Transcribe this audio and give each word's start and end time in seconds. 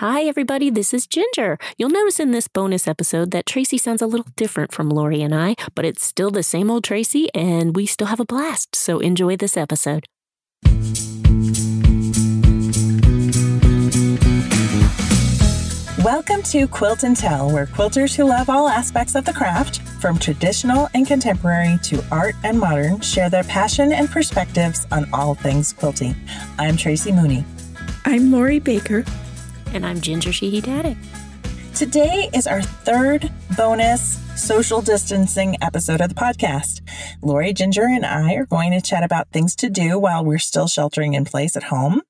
Hi, 0.00 0.22
everybody. 0.22 0.70
This 0.70 0.94
is 0.94 1.06
Ginger. 1.06 1.58
You'll 1.76 1.90
notice 1.90 2.18
in 2.18 2.30
this 2.30 2.48
bonus 2.48 2.88
episode 2.88 3.32
that 3.32 3.44
Tracy 3.44 3.76
sounds 3.76 4.00
a 4.00 4.06
little 4.06 4.24
different 4.34 4.72
from 4.72 4.88
Lori 4.88 5.20
and 5.20 5.34
I, 5.34 5.56
but 5.74 5.84
it's 5.84 6.02
still 6.02 6.30
the 6.30 6.42
same 6.42 6.70
old 6.70 6.84
Tracy, 6.84 7.28
and 7.34 7.76
we 7.76 7.84
still 7.84 8.06
have 8.06 8.18
a 8.18 8.24
blast. 8.24 8.74
So 8.74 9.00
enjoy 9.00 9.36
this 9.36 9.58
episode. 9.58 10.06
Welcome 16.02 16.42
to 16.44 16.66
Quilt 16.66 17.02
and 17.02 17.14
Tell, 17.14 17.50
where 17.50 17.66
quilters 17.66 18.14
who 18.14 18.24
love 18.24 18.48
all 18.48 18.70
aspects 18.70 19.14
of 19.14 19.26
the 19.26 19.34
craft, 19.34 19.82
from 20.00 20.18
traditional 20.18 20.88
and 20.94 21.06
contemporary 21.06 21.78
to 21.82 22.02
art 22.10 22.36
and 22.42 22.58
modern, 22.58 23.00
share 23.00 23.28
their 23.28 23.44
passion 23.44 23.92
and 23.92 24.08
perspectives 24.08 24.86
on 24.92 25.06
all 25.12 25.34
things 25.34 25.74
quilting. 25.74 26.16
I'm 26.58 26.78
Tracy 26.78 27.12
Mooney. 27.12 27.44
I'm 28.06 28.32
Lori 28.32 28.60
Baker. 28.60 29.04
And 29.72 29.86
I'm 29.86 30.00
Ginger 30.00 30.32
Sheehy 30.32 30.60
Dady. 30.60 30.96
Today 31.76 32.28
is 32.34 32.48
our 32.48 32.60
third 32.60 33.30
bonus 33.56 34.18
social 34.36 34.82
distancing 34.82 35.56
episode 35.62 36.00
of 36.00 36.08
the 36.08 36.14
podcast. 36.14 36.80
Lori, 37.22 37.52
Ginger, 37.52 37.84
and 37.84 38.04
I 38.04 38.34
are 38.34 38.46
going 38.46 38.72
to 38.72 38.80
chat 38.80 39.04
about 39.04 39.30
things 39.30 39.54
to 39.56 39.70
do 39.70 39.96
while 39.96 40.24
we're 40.24 40.38
still 40.38 40.66
sheltering 40.66 41.14
in 41.14 41.24
place 41.24 41.56
at 41.56 41.64
home. 41.64 42.02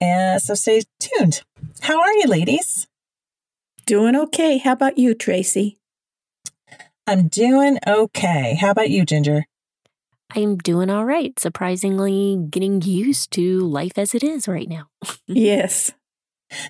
And 0.00 0.42
so 0.42 0.54
stay 0.54 0.82
tuned. 0.98 1.42
How 1.80 2.00
are 2.00 2.12
you, 2.12 2.26
ladies? 2.26 2.88
Doing 3.86 4.16
okay. 4.16 4.58
How 4.58 4.72
about 4.72 4.98
you, 4.98 5.14
Tracy? 5.14 5.78
I'm 7.06 7.28
doing 7.28 7.78
okay. 7.86 8.56
How 8.56 8.72
about 8.72 8.90
you, 8.90 9.04
Ginger? 9.04 9.44
I'm 10.34 10.58
doing 10.58 10.90
all 10.90 11.04
right. 11.04 11.38
Surprisingly, 11.38 12.36
getting 12.50 12.82
used 12.82 13.30
to 13.32 13.60
life 13.60 13.96
as 13.96 14.12
it 14.12 14.24
is 14.24 14.48
right 14.48 14.68
now. 14.68 14.88
yes. 15.28 15.92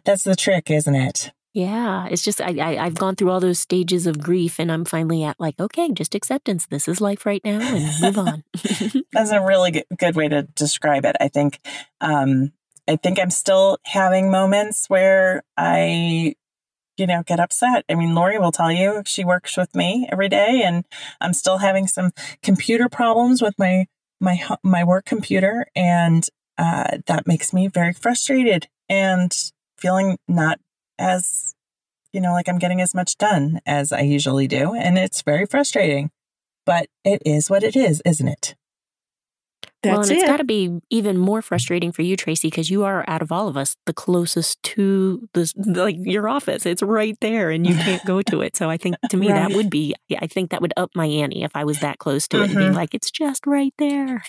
That's 0.05 0.25
the 0.25 0.37
trick, 0.37 0.71
isn't 0.71 0.95
it? 0.95 1.33
Yeah, 1.57 2.07
it's 2.11 2.23
just 2.23 2.43
I, 2.43 2.51
I 2.51 2.85
have 2.85 2.97
gone 2.97 3.17
through 3.17 3.31
all 3.31 3.41
those 3.41 3.59
stages 3.59 4.07
of 4.07 4.19
grief, 4.19 4.61
and 4.61 4.71
I'm 4.71 4.85
finally 4.85 5.25
at 5.25 5.41
like, 5.41 5.59
okay, 5.59 5.91
just 5.91 6.15
acceptance. 6.15 6.67
This 6.67 6.87
is 6.87 7.01
life 7.01 7.25
right 7.25 7.41
now, 7.47 7.61
and 7.61 8.01
move 8.03 8.19
on. 8.19 8.45
That's 9.15 9.31
a 9.31 9.41
really 9.41 9.71
good, 9.71 9.87
good 9.99 10.17
way 10.17 10.29
to 10.29 10.43
describe 10.43 11.07
it. 11.07 11.17
I 11.19 11.29
think, 11.29 11.61
um, 12.03 12.53
I 12.87 12.97
think 12.97 13.19
I'm 13.19 13.31
still 13.31 13.79
having 13.87 14.31
moments 14.31 14.91
where 14.91 15.45
I, 15.57 16.35
you 16.99 17.07
know, 17.07 17.23
get 17.23 17.41
upset. 17.41 17.87
I 17.89 17.95
mean, 17.95 18.15
Lori 18.15 18.39
will 18.39 18.53
tell 18.53 18.71
you 18.71 19.03
she 19.07 19.25
works 19.25 19.57
with 19.57 19.75
me 19.75 20.07
every 20.13 20.29
day, 20.29 20.63
and 20.63 20.85
I'm 21.23 21.33
still 21.33 21.57
having 21.57 21.87
some 21.87 22.11
computer 22.43 22.91
problems 22.91 23.41
with 23.41 23.55
my 23.59 23.87
my 24.21 24.47
my 24.63 24.85
work 24.85 25.07
computer, 25.07 25.69
and 25.75 26.27
uh, 26.59 26.99
that 27.07 27.27
makes 27.27 27.55
me 27.55 27.69
very 27.69 27.95
frustrated. 27.95 28.69
And 28.91 29.35
feeling 29.77 30.19
not 30.29 30.61
as, 30.99 31.55
you 32.13 32.21
know, 32.21 32.33
like 32.33 32.49
I'm 32.49 32.59
getting 32.59 32.81
as 32.81 32.95
much 32.95 33.19
done 33.19 33.61
as 33.67 33.93
I 33.93 34.01
usually 34.01 34.47
do. 34.47 34.75
And 34.75 34.99
it's 34.99 35.23
very 35.23 35.47
frustrating, 35.47 36.11
but 36.65 36.89
it 37.05 37.23
is 37.25 37.51
what 37.51 37.63
it 37.63 37.77
is, 37.77 38.03
isn't 38.05 38.29
it? 38.29 38.55
That's 39.83 39.93
well, 39.93 40.03
and 40.03 40.11
it's 40.13 40.23
it. 40.23 40.27
got 40.27 40.39
to 40.39 40.45
be 40.45 40.81
even 40.91 41.19
more 41.19 41.43
frustrating 41.43 41.93
for 41.93 42.03
you, 42.03 42.17
Tracy, 42.17 42.49
because 42.49 42.71
you 42.71 42.85
are 42.85 43.05
out 43.07 43.23
of 43.23 43.31
all 43.31 43.47
of 43.47 43.57
us 43.57 43.77
the 43.87 43.93
closest 43.93 44.63
to 44.65 45.29
this, 45.35 45.55
like 45.57 45.97
your 45.99 46.29
office. 46.29 46.67
It's 46.67 46.83
right 46.83 47.17
there, 47.21 47.51
and 47.51 47.67
you 47.67 47.75
can't 47.75 48.05
go 48.05 48.23
to 48.23 48.41
it. 48.41 48.57
So 48.57 48.71
I 48.71 48.79
think 48.79 48.97
to 49.11 49.17
me 49.19 49.31
right. 49.31 49.49
that 49.49 49.57
would 49.57 49.71
be, 49.71 49.95
I 50.19 50.27
think 50.27 50.51
that 50.51 50.61
would 50.61 50.73
up 50.77 50.91
my 50.95 51.07
ante 51.07 51.43
if 51.43 51.53
I 51.55 51.65
was 51.65 51.81
that 51.81 51.99
close 51.99 52.27
to 52.29 52.43
it 52.43 52.51
mm-hmm. 52.51 52.59
and 52.59 52.73
be 52.73 52.77
like, 52.77 52.95
it's 52.95 53.11
just 53.11 53.47
right 53.47 53.75
there. 53.79 54.25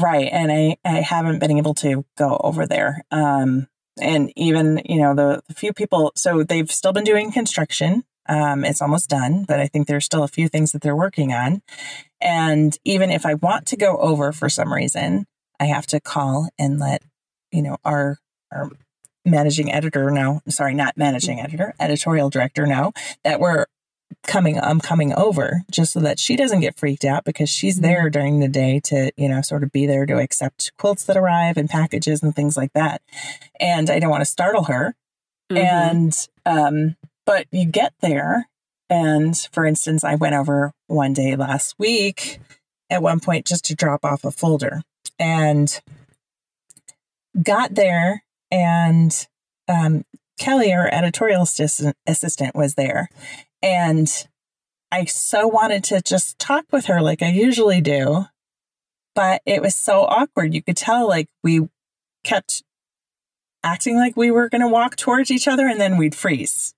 right, 0.00 0.28
and 0.30 0.52
I 0.52 0.76
I 0.84 1.00
haven't 1.00 1.38
been 1.38 1.56
able 1.56 1.74
to 1.74 2.04
go 2.16 2.38
over 2.42 2.66
there. 2.66 3.04
Um, 3.10 3.68
and 3.98 4.32
even 4.36 4.80
you 4.84 5.00
know 5.00 5.14
the, 5.14 5.42
the 5.48 5.54
few 5.54 5.72
people 5.72 6.12
so 6.14 6.42
they've 6.42 6.70
still 6.70 6.92
been 6.92 7.04
doing 7.04 7.32
construction 7.32 8.04
um, 8.28 8.64
it's 8.64 8.82
almost 8.82 9.08
done 9.08 9.44
but 9.46 9.60
i 9.60 9.66
think 9.66 9.86
there's 9.86 10.04
still 10.04 10.22
a 10.22 10.28
few 10.28 10.48
things 10.48 10.72
that 10.72 10.82
they're 10.82 10.96
working 10.96 11.32
on. 11.32 11.62
And 12.20 12.76
even 12.84 13.10
if 13.10 13.24
i 13.24 13.34
want 13.34 13.66
to 13.68 13.76
go 13.76 13.96
over 13.98 14.32
for 14.32 14.48
some 14.48 14.72
reason 14.72 15.26
i 15.60 15.66
have 15.66 15.86
to 15.88 16.00
call 16.00 16.48
and 16.58 16.78
let 16.78 17.02
you 17.52 17.62
know 17.62 17.78
our 17.84 18.18
our 18.52 18.70
managing 19.24 19.70
editor 19.70 20.10
know 20.10 20.40
sorry 20.48 20.74
not 20.74 20.96
managing 20.96 21.40
editor 21.40 21.74
editorial 21.78 22.30
director 22.30 22.66
know 22.66 22.92
that 23.24 23.40
we're 23.40 23.66
coming 24.26 24.58
I'm 24.58 24.80
coming 24.80 25.12
over 25.14 25.62
just 25.70 25.92
so 25.92 26.00
that 26.00 26.18
she 26.18 26.36
doesn't 26.36 26.60
get 26.60 26.78
freaked 26.78 27.04
out 27.04 27.24
because 27.24 27.48
she's 27.48 27.76
mm-hmm. 27.76 27.86
there 27.86 28.10
during 28.10 28.40
the 28.40 28.48
day 28.48 28.80
to, 28.84 29.10
you 29.16 29.28
know, 29.28 29.42
sort 29.42 29.62
of 29.62 29.72
be 29.72 29.86
there 29.86 30.06
to 30.06 30.18
accept 30.18 30.72
quilts 30.78 31.04
that 31.04 31.16
arrive 31.16 31.56
and 31.56 31.68
packages 31.68 32.22
and 32.22 32.34
things 32.34 32.56
like 32.56 32.72
that. 32.74 33.02
And 33.60 33.90
I 33.90 33.98
don't 33.98 34.10
want 34.10 34.22
to 34.22 34.26
startle 34.26 34.64
her. 34.64 34.94
Mm-hmm. 35.50 35.56
And 35.56 36.28
um 36.46 36.96
but 37.26 37.46
you 37.50 37.66
get 37.66 37.94
there 38.00 38.48
and 38.90 39.36
for 39.52 39.64
instance, 39.64 40.04
I 40.04 40.14
went 40.14 40.34
over 40.34 40.72
one 40.86 41.12
day 41.12 41.36
last 41.36 41.74
week 41.78 42.40
at 42.90 43.02
one 43.02 43.20
point 43.20 43.46
just 43.46 43.64
to 43.66 43.74
drop 43.74 44.04
off 44.04 44.24
a 44.24 44.30
folder 44.30 44.82
and 45.18 45.80
got 47.42 47.74
there 47.74 48.24
and 48.50 49.26
um 49.68 50.04
Kelly, 50.38 50.72
our 50.72 50.88
editorial 50.92 51.42
assistant, 51.42 51.96
assistant, 52.06 52.54
was 52.54 52.74
there. 52.74 53.08
And 53.62 54.08
I 54.90 55.04
so 55.04 55.46
wanted 55.46 55.84
to 55.84 56.00
just 56.00 56.38
talk 56.38 56.64
with 56.72 56.86
her 56.86 57.00
like 57.00 57.22
I 57.22 57.30
usually 57.30 57.80
do, 57.80 58.26
but 59.14 59.42
it 59.44 59.60
was 59.60 59.74
so 59.74 60.02
awkward. 60.02 60.54
You 60.54 60.62
could 60.62 60.76
tell 60.76 61.06
like 61.06 61.28
we 61.42 61.68
kept 62.24 62.62
acting 63.62 63.96
like 63.96 64.16
we 64.16 64.30
were 64.30 64.48
going 64.48 64.60
to 64.60 64.68
walk 64.68 64.96
towards 64.96 65.30
each 65.30 65.48
other 65.48 65.66
and 65.66 65.80
then 65.80 65.96
we'd 65.96 66.14
freeze. 66.14 66.74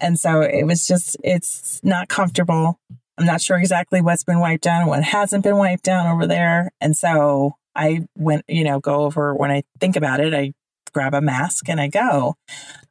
And 0.00 0.18
so 0.18 0.40
it 0.40 0.64
was 0.64 0.86
just, 0.86 1.16
it's 1.22 1.80
not 1.82 2.08
comfortable. 2.08 2.80
I'm 3.18 3.26
not 3.26 3.40
sure 3.40 3.58
exactly 3.58 4.00
what's 4.00 4.24
been 4.24 4.40
wiped 4.40 4.64
down 4.64 4.82
and 4.82 4.90
what 4.90 5.02
hasn't 5.04 5.44
been 5.44 5.56
wiped 5.56 5.84
down 5.84 6.06
over 6.06 6.26
there. 6.26 6.70
And 6.80 6.96
so 6.96 7.54
I 7.74 8.06
went, 8.16 8.44
you 8.48 8.64
know, 8.64 8.80
go 8.80 9.02
over 9.02 9.34
when 9.34 9.50
I 9.50 9.62
think 9.80 9.96
about 9.96 10.20
it, 10.20 10.34
I 10.34 10.52
grab 10.92 11.14
a 11.14 11.20
mask 11.20 11.68
and 11.68 11.80
I 11.80 11.88
go. 11.88 12.34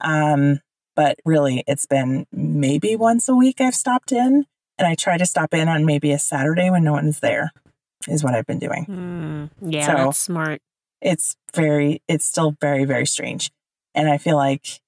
Um, 0.02 0.60
but 0.96 1.20
really, 1.26 1.64
it's 1.68 1.86
been 1.86 2.26
maybe 2.32 2.96
once 2.96 3.28
a 3.30 3.36
week 3.36 3.62
I've 3.62 3.76
stopped 3.76 4.12
in, 4.12 4.46
and 4.78 4.88
I 4.88 4.96
try 4.96 5.18
to 5.18 5.26
stop 5.26 5.54
in 5.54 5.68
on 5.70 5.86
maybe 5.86 6.12
a 6.12 6.20
Saturday 6.20 6.70
when 6.70 6.84
no 6.84 6.94
one's 6.94 7.20
there, 7.20 7.52
is 8.08 8.24
what 8.24 8.34
I've 8.34 8.46
been 8.46 8.60
doing. 8.60 8.86
Mm, 8.86 9.50
yeah, 9.72 9.88
so 9.88 9.94
that's 9.94 10.20
smart. 10.20 10.62
It's 11.02 11.36
very, 11.54 12.02
it's 12.08 12.26
still 12.26 12.56
very, 12.60 12.86
very 12.86 13.06
strange. 13.06 13.52
And 13.94 14.10
I 14.10 14.18
feel 14.18 14.36
like 14.36 14.82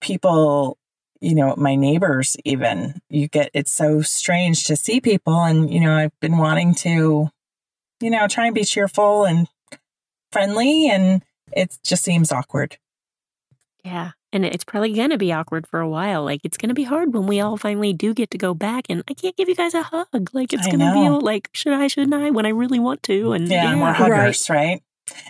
people, 0.00 0.76
you 1.20 1.34
know, 1.34 1.54
my 1.56 1.76
neighbors 1.76 2.36
even, 2.44 3.00
you 3.08 3.28
get, 3.28 3.50
it's 3.54 3.72
so 3.72 4.02
strange 4.02 4.64
to 4.64 4.76
see 4.76 5.00
people. 5.00 5.44
And, 5.44 5.72
you 5.72 5.80
know, 5.80 5.94
I've 5.94 6.18
been 6.20 6.38
wanting 6.38 6.74
to, 6.76 7.30
you 8.00 8.10
know, 8.10 8.26
try 8.26 8.46
and 8.46 8.54
be 8.54 8.64
cheerful 8.64 9.24
and 9.24 9.48
friendly, 10.32 10.90
and 10.90 11.22
it 11.52 11.78
just 11.84 12.02
seems 12.02 12.32
awkward. 12.32 12.76
Yeah. 13.84 14.10
And 14.34 14.44
it's 14.44 14.64
probably 14.64 14.92
going 14.92 15.10
to 15.10 15.16
be 15.16 15.32
awkward 15.32 15.64
for 15.66 15.78
a 15.78 15.88
while. 15.88 16.24
Like, 16.24 16.40
it's 16.42 16.56
going 16.56 16.68
to 16.68 16.74
be 16.74 16.82
hard 16.82 17.14
when 17.14 17.28
we 17.28 17.40
all 17.40 17.56
finally 17.56 17.92
do 17.92 18.12
get 18.12 18.32
to 18.32 18.38
go 18.38 18.52
back. 18.52 18.84
And 18.88 19.04
I 19.08 19.14
can't 19.14 19.36
give 19.36 19.48
you 19.48 19.54
guys 19.54 19.74
a 19.74 19.82
hug. 19.82 20.30
Like, 20.32 20.52
it's 20.52 20.66
going 20.66 20.80
to 20.80 20.92
be 20.92 21.08
like, 21.08 21.48
should 21.52 21.72
I, 21.72 21.86
shouldn't 21.86 22.14
I, 22.14 22.30
when 22.30 22.44
I 22.44 22.48
really 22.48 22.80
want 22.80 23.04
to? 23.04 23.32
And 23.32 23.48
yeah, 23.48 23.72
yeah. 23.72 23.80
we're 23.80 23.92
huggers, 23.92 24.50
right? 24.50 24.56
right? 24.56 24.82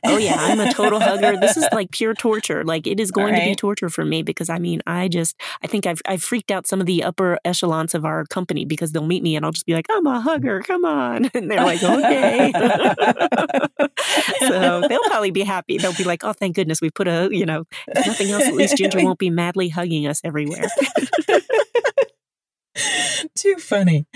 Oh 0.05 0.19
yeah, 0.19 0.37
I'm 0.39 0.61
a 0.61 0.73
total 0.73 1.01
hugger. 1.01 1.37
This 1.37 1.57
is 1.57 1.67
like 1.73 1.91
pure 1.91 2.15
torture. 2.15 2.65
Like 2.65 2.87
it 2.87 3.01
is 3.01 3.11
going 3.11 3.35
right. 3.35 3.41
to 3.41 3.51
be 3.51 3.55
torture 3.55 3.89
for 3.89 4.05
me 4.05 4.23
because 4.23 4.49
I 4.49 4.59
mean, 4.59 4.83
I 4.87 5.09
just 5.09 5.37
I 5.63 5.67
think 5.67 5.87
I've 5.87 6.01
I've 6.07 6.23
freaked 6.23 6.51
out 6.51 6.67
some 6.67 6.81
of 6.81 6.87
the 6.87 7.03
upper 7.03 7.39
echelons 7.45 7.95
of 7.95 8.05
our 8.05 8.25
company 8.27 8.65
because 8.65 8.93
they'll 8.93 9.07
meet 9.07 9.23
me 9.23 9.37
and 9.37 9.45
I'll 9.45 9.53
just 9.53 9.67
be 9.67 9.75
like, 9.75 9.87
I'm 9.91 10.07
a 10.07 10.21
hugger, 10.21 10.61
come 10.63 10.85
on. 10.85 11.31
And 11.35 11.51
they're 11.51 11.65
like, 11.65 11.83
okay. 11.83 12.53
so 14.41 14.83
they'll 14.89 15.03
probably 15.05 15.33
be 15.33 15.43
happy. 15.43 15.79
They'll 15.79 15.95
be 15.95 16.05
like, 16.05 16.23
oh 16.23 16.33
thank 16.33 16.55
goodness 16.55 16.81
we 16.81 16.91
put 16.91 17.09
a, 17.09 17.29
you 17.31 17.45
know, 17.45 17.65
nothing 17.95 18.31
else, 18.31 18.45
at 18.45 18.55
least 18.55 18.77
Ginger 18.77 19.03
won't 19.03 19.19
be 19.19 19.31
madly 19.31 19.69
hugging 19.69 20.07
us 20.07 20.21
everywhere. 20.23 20.69
too 23.37 23.57
funny 23.57 24.07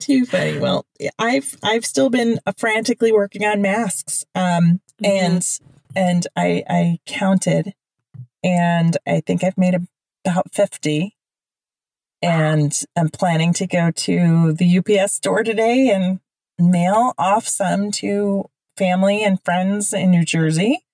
too 0.00 0.24
funny 0.24 0.58
well 0.58 0.86
i've 1.18 1.56
i've 1.62 1.84
still 1.84 2.08
been 2.08 2.38
uh, 2.46 2.52
frantically 2.56 3.12
working 3.12 3.44
on 3.44 3.60
masks 3.60 4.24
um 4.34 4.80
mm-hmm. 5.02 5.04
and 5.04 5.42
and 5.94 6.26
i 6.36 6.62
i 6.68 6.98
counted 7.06 7.74
and 8.42 8.96
i 9.06 9.20
think 9.20 9.42
i've 9.44 9.58
made 9.58 9.74
about 10.24 10.52
50 10.52 11.16
and 12.22 12.82
i'm 12.96 13.08
planning 13.08 13.52
to 13.52 13.66
go 13.66 13.90
to 13.90 14.52
the 14.52 14.78
ups 14.78 15.14
store 15.14 15.42
today 15.42 15.90
and 15.90 16.20
mail 16.58 17.12
off 17.18 17.46
some 17.46 17.90
to 17.90 18.48
family 18.76 19.22
and 19.22 19.42
friends 19.44 19.92
in 19.92 20.10
new 20.10 20.24
jersey 20.24 20.84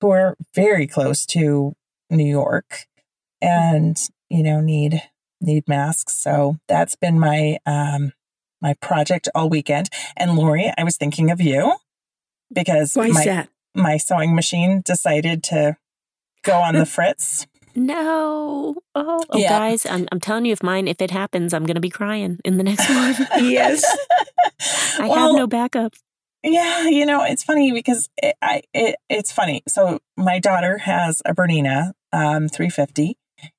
who 0.00 0.10
are 0.10 0.36
very 0.54 0.86
close 0.86 1.24
to 1.26 1.74
new 2.10 2.28
york 2.28 2.86
and 3.40 3.96
you 4.28 4.42
know 4.42 4.60
need 4.60 5.02
need 5.42 5.68
masks. 5.68 6.14
So 6.14 6.56
that's 6.68 6.96
been 6.96 7.18
my 7.18 7.58
um, 7.66 8.12
my 8.60 8.74
project 8.74 9.28
all 9.34 9.48
weekend. 9.48 9.90
And 10.16 10.36
Lori, 10.36 10.72
I 10.78 10.84
was 10.84 10.96
thinking 10.96 11.30
of 11.30 11.40
you 11.40 11.74
because 12.52 12.94
Why 12.94 13.08
my, 13.08 13.24
that? 13.24 13.48
My 13.74 13.96
sewing 13.96 14.34
machine 14.34 14.82
decided 14.84 15.42
to 15.44 15.76
go 16.42 16.58
on 16.60 16.74
the 16.74 16.86
fritz. 16.96 17.46
No. 17.74 18.76
Oh, 18.94 19.24
oh 19.30 19.38
Yeah. 19.38 19.48
guys, 19.58 19.86
I'm, 19.86 20.06
I'm 20.12 20.20
telling 20.20 20.44
you, 20.44 20.52
if 20.52 20.62
mine, 20.62 20.88
if 20.88 21.00
it 21.00 21.10
happens, 21.10 21.54
I'm 21.54 21.64
going 21.64 21.76
to 21.76 21.80
be 21.80 21.88
crying 21.90 22.38
in 22.44 22.58
the 22.58 22.64
next 22.64 22.88
one. 22.90 23.14
Yes. 23.42 23.84
I 24.98 25.08
have 25.08 25.32
no 25.32 25.46
backup. 25.46 25.94
Yeah, 26.44 26.88
you 26.88 27.06
know, 27.06 27.22
it's 27.24 27.44
funny 27.44 27.72
because 27.72 28.08
it, 28.16 28.34
I 28.42 28.62
it, 28.74 28.96
it's 29.08 29.30
funny. 29.30 29.62
So 29.68 30.00
my 30.16 30.38
daughter 30.40 30.78
has 30.78 31.22
a 31.24 31.34
Bernina 31.34 31.92
um 32.12 32.48
350 32.48 33.16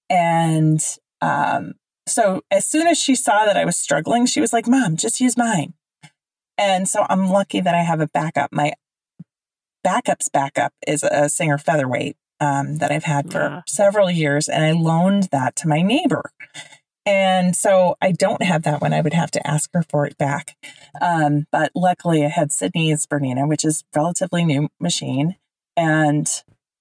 and 0.10 0.80
um 1.22 1.74
so 2.08 2.42
as 2.52 2.68
soon 2.68 2.88
as 2.88 3.02
she 3.02 3.16
saw 3.16 3.46
that 3.46 3.56
I 3.56 3.64
was 3.64 3.78
struggling, 3.78 4.26
she 4.26 4.42
was 4.42 4.52
like, 4.52 4.68
"Mom, 4.68 4.98
just 4.98 5.22
use 5.22 5.38
mine." 5.38 5.74
And 6.58 6.88
so 6.88 7.06
I'm 7.10 7.30
lucky 7.30 7.62
that 7.62 7.74
I 7.74 7.84
have 7.84 8.02
a 8.02 8.08
backup. 8.08 8.52
My 8.52 8.74
backup's 9.84 10.30
backup 10.30 10.74
is 10.88 11.04
a 11.04 11.30
Singer 11.30 11.58
featherweight 11.58 12.16
um, 12.40 12.78
that 12.78 12.92
I've 12.92 13.04
had 13.06 13.32
for 13.32 13.40
Yeah. 13.40 13.62
several 13.68 14.10
years, 14.10 14.48
and 14.48 14.64
I 14.64 14.72
loaned 14.72 15.30
that 15.32 15.56
to 15.58 15.68
my 15.68 15.82
neighbor. 15.82 16.32
And 17.06 17.56
so 17.56 17.96
I 18.02 18.14
don't 18.14 18.44
have 18.44 18.64
that 18.64 18.82
one. 18.82 18.94
I 18.94 19.02
would 19.02 19.14
have 19.14 19.32
to 19.32 19.46
ask 19.48 19.70
her 19.74 19.84
for 19.90 20.06
it 20.06 20.18
back. 20.18 20.56
Um, 21.02 21.48
but 21.52 21.72
luckily, 21.76 22.26
I 22.26 22.30
had 22.30 22.52
Sydney's 22.52 23.06
Bernina, 23.06 23.48
which 23.48 23.66
is 23.66 23.84
relatively 23.94 24.46
new 24.46 24.70
machine. 24.80 25.36
And 25.76 26.28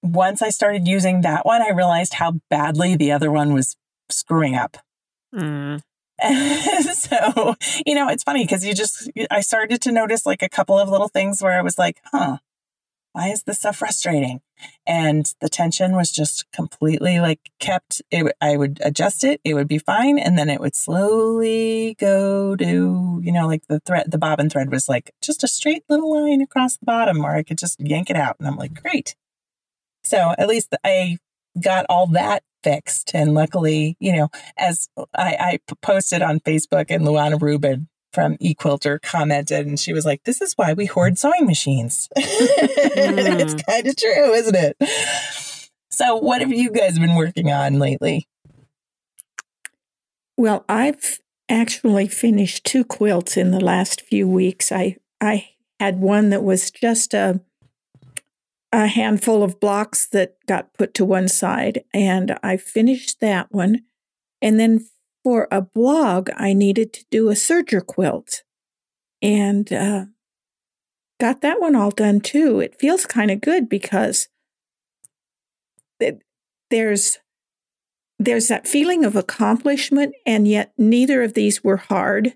once 0.03 0.41
I 0.43 0.51
started 0.51 0.87
using 0.87 1.23
that 1.23 1.45
one, 1.45 1.61
I 1.63 1.71
realized 1.71 2.15
how 2.15 2.35
badly 2.51 2.95
the 2.95 3.11
other 3.11 3.33
one 3.33 3.53
was 3.53 3.77
screwing 4.11 4.55
up. 4.55 4.77
Mm. 5.35 5.81
so, 6.93 7.57
you 7.85 7.95
know, 7.95 8.09
it's 8.09 8.23
funny 8.23 8.45
because 8.45 8.65
you 8.65 8.75
just, 8.75 9.11
I 9.31 9.41
started 9.41 9.81
to 9.83 9.93
notice 9.93 10.25
like 10.25 10.43
a 10.43 10.49
couple 10.49 10.79
of 10.79 10.89
little 10.89 11.09
things 11.09 11.43
where 11.43 11.53
I 11.59 11.63
was 11.63 11.79
like, 11.79 11.97
huh, 12.13 12.39
why 13.13 13.29
is 13.29 13.43
this 13.43 13.61
so 13.61 13.73
frustrating? 13.73 14.41
And 14.87 15.27
the 15.41 15.49
tension 15.49 15.93
was 15.93 16.11
just 16.11 16.51
completely 16.53 17.21
like 17.21 17.41
kept, 17.59 18.01
it, 18.11 18.35
I 18.41 18.57
would 18.57 18.79
adjust 18.83 19.25
it, 19.25 19.41
it 19.45 19.55
would 19.55 19.69
be 19.69 19.79
fine. 19.79 20.19
And 20.19 20.39
then 20.39 20.49
it 20.49 20.61
would 20.61 20.75
slowly 20.75 21.97
go 21.99 22.57
to, 22.57 23.21
you 23.23 23.33
know, 23.33 23.47
like 23.47 23.67
the 23.69 23.81
thread, 23.81 24.11
the 24.11 24.19
bobbin 24.19 24.51
thread 24.51 24.71
was 24.71 24.89
like 24.89 25.13
just 25.21 25.45
a 25.45 25.49
straight 25.49 25.85
little 25.89 26.13
line 26.13 26.41
across 26.41 26.77
the 26.77 26.87
bottom 26.87 27.19
where 27.19 27.35
I 27.35 27.43
could 27.43 27.59
just 27.59 27.81
yank 27.81 28.09
it 28.09 28.17
out. 28.17 28.37
And 28.39 28.49
I'm 28.49 28.57
like, 28.57 28.81
great. 28.81 29.15
So 30.05 30.35
at 30.39 30.49
least 30.49 30.75
I 30.85 31.19
got 31.61 31.87
all 31.89 32.07
that 32.09 32.43
fixed. 32.63 33.11
And 33.15 33.35
luckily, 33.35 33.97
you 34.01 34.17
know, 34.17 34.29
as 34.57 34.89
I, 35.15 35.59
I 35.69 35.75
posted 35.83 36.23
on 36.23 36.41
Facebook 36.41 36.87
and 36.89 37.05
Luana 37.05 37.41
Rubin 37.41 37.89
from 38.13 38.37
eQuilter 38.39 39.01
commented 39.01 39.67
and 39.67 39.81
she 39.81 39.93
was 39.93 40.05
like, 40.05 40.25
This 40.25 40.41
is 40.41 40.55
why 40.55 40.73
we 40.73 40.87
hoard 40.87 41.19
sewing 41.19 41.47
machines. 41.47 42.09
it's 42.17 43.55
mm. 43.55 43.67
kind 43.67 43.87
of 43.87 43.97
true, 43.97 44.33
isn't 44.33 44.57
it? 44.57 44.77
So 45.91 46.17
what 46.17 46.41
have 46.41 46.53
you 46.53 46.71
guys 46.71 46.99
been 46.99 47.15
working 47.15 47.53
on 47.53 47.79
lately? 47.79 48.27
Well, 50.37 50.65
I've 50.69 51.21
actually 51.49 52.09
finished 52.09 52.65
two 52.65 52.85
quilts 52.85 53.37
in 53.37 53.51
the 53.51 53.61
last 53.61 54.01
few 54.01 54.27
weeks. 54.27 54.73
I 54.73 54.97
I 55.21 55.51
had 55.79 56.01
one 56.01 56.31
that 56.31 56.43
was 56.43 56.71
just 56.71 57.15
a 57.15 57.41
a 58.73 58.87
handful 58.87 59.43
of 59.43 59.61
blocks 59.61 60.07
that 60.09 60.37
got 60.47 60.73
put 60.73 60.95
to 60.95 61.05
one 61.05 61.29
side, 61.29 61.85
and 61.93 62.39
I 62.43 62.57
finished 62.57 63.21
that 63.21 63.53
one. 63.53 63.83
And 64.41 64.59
then 64.59 64.87
for 65.25 65.49
a 65.51 65.61
blog, 65.61 66.31
I 66.37 66.53
needed 66.53 66.93
to 66.95 67.05
do 67.11 67.29
a 67.29 67.35
serger 67.35 67.85
quilt, 67.85 68.43
and 69.21 69.73
uh, 69.73 70.07
got 71.21 71.41
that 71.43 71.61
one 71.61 71.77
all 71.77 71.91
done 71.91 72.21
too. 72.21 72.61
It 72.61 72.79
feels 72.79 73.07
kind 73.07 73.31
of 73.31 73.41
good 73.41 73.69
because 73.69 74.29
it, 76.01 76.23
there's 76.71 77.19
there's 78.19 78.49
that 78.49 78.69
feeling 78.69 79.05
of 79.05 79.17
accomplishment, 79.17 80.15
and 80.27 80.47
yet 80.47 80.73
neither 80.79 81.23
of 81.23 81.35
these 81.35 81.65
were 81.65 81.77
hard. 81.77 82.35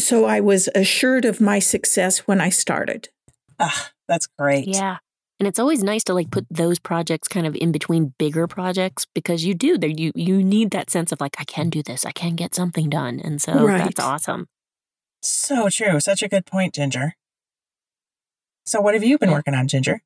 So 0.00 0.24
I 0.24 0.40
was 0.40 0.68
assured 0.74 1.24
of 1.24 1.40
my 1.40 1.58
success 1.58 2.20
when 2.20 2.40
I 2.40 2.48
started. 2.48 3.10
Ah, 3.58 3.90
that's 4.08 4.26
great. 4.38 4.66
Yeah. 4.68 4.98
And 5.42 5.48
it's 5.48 5.58
always 5.58 5.82
nice 5.82 6.04
to 6.04 6.14
like 6.14 6.30
put 6.30 6.46
those 6.52 6.78
projects 6.78 7.26
kind 7.26 7.48
of 7.48 7.56
in 7.56 7.72
between 7.72 8.14
bigger 8.16 8.46
projects 8.46 9.08
because 9.12 9.44
you 9.44 9.54
do 9.54 9.76
there 9.76 9.90
you 9.90 10.12
you 10.14 10.40
need 10.40 10.70
that 10.70 10.88
sense 10.88 11.10
of 11.10 11.20
like 11.20 11.34
I 11.36 11.42
can 11.42 11.68
do 11.68 11.82
this, 11.82 12.06
I 12.06 12.12
can 12.12 12.36
get 12.36 12.54
something 12.54 12.88
done. 12.88 13.18
And 13.18 13.42
so 13.42 13.52
Right. 13.52 13.78
that's 13.78 13.98
awesome. 13.98 14.46
So 15.20 15.68
true. 15.68 15.98
Such 15.98 16.22
a 16.22 16.28
good 16.28 16.46
point, 16.46 16.74
Ginger. 16.74 17.16
So 18.64 18.80
what 18.80 18.94
have 18.94 19.02
you 19.02 19.18
been 19.18 19.30
Yeah. 19.30 19.34
working 19.34 19.54
on, 19.54 19.66
Ginger? 19.66 20.02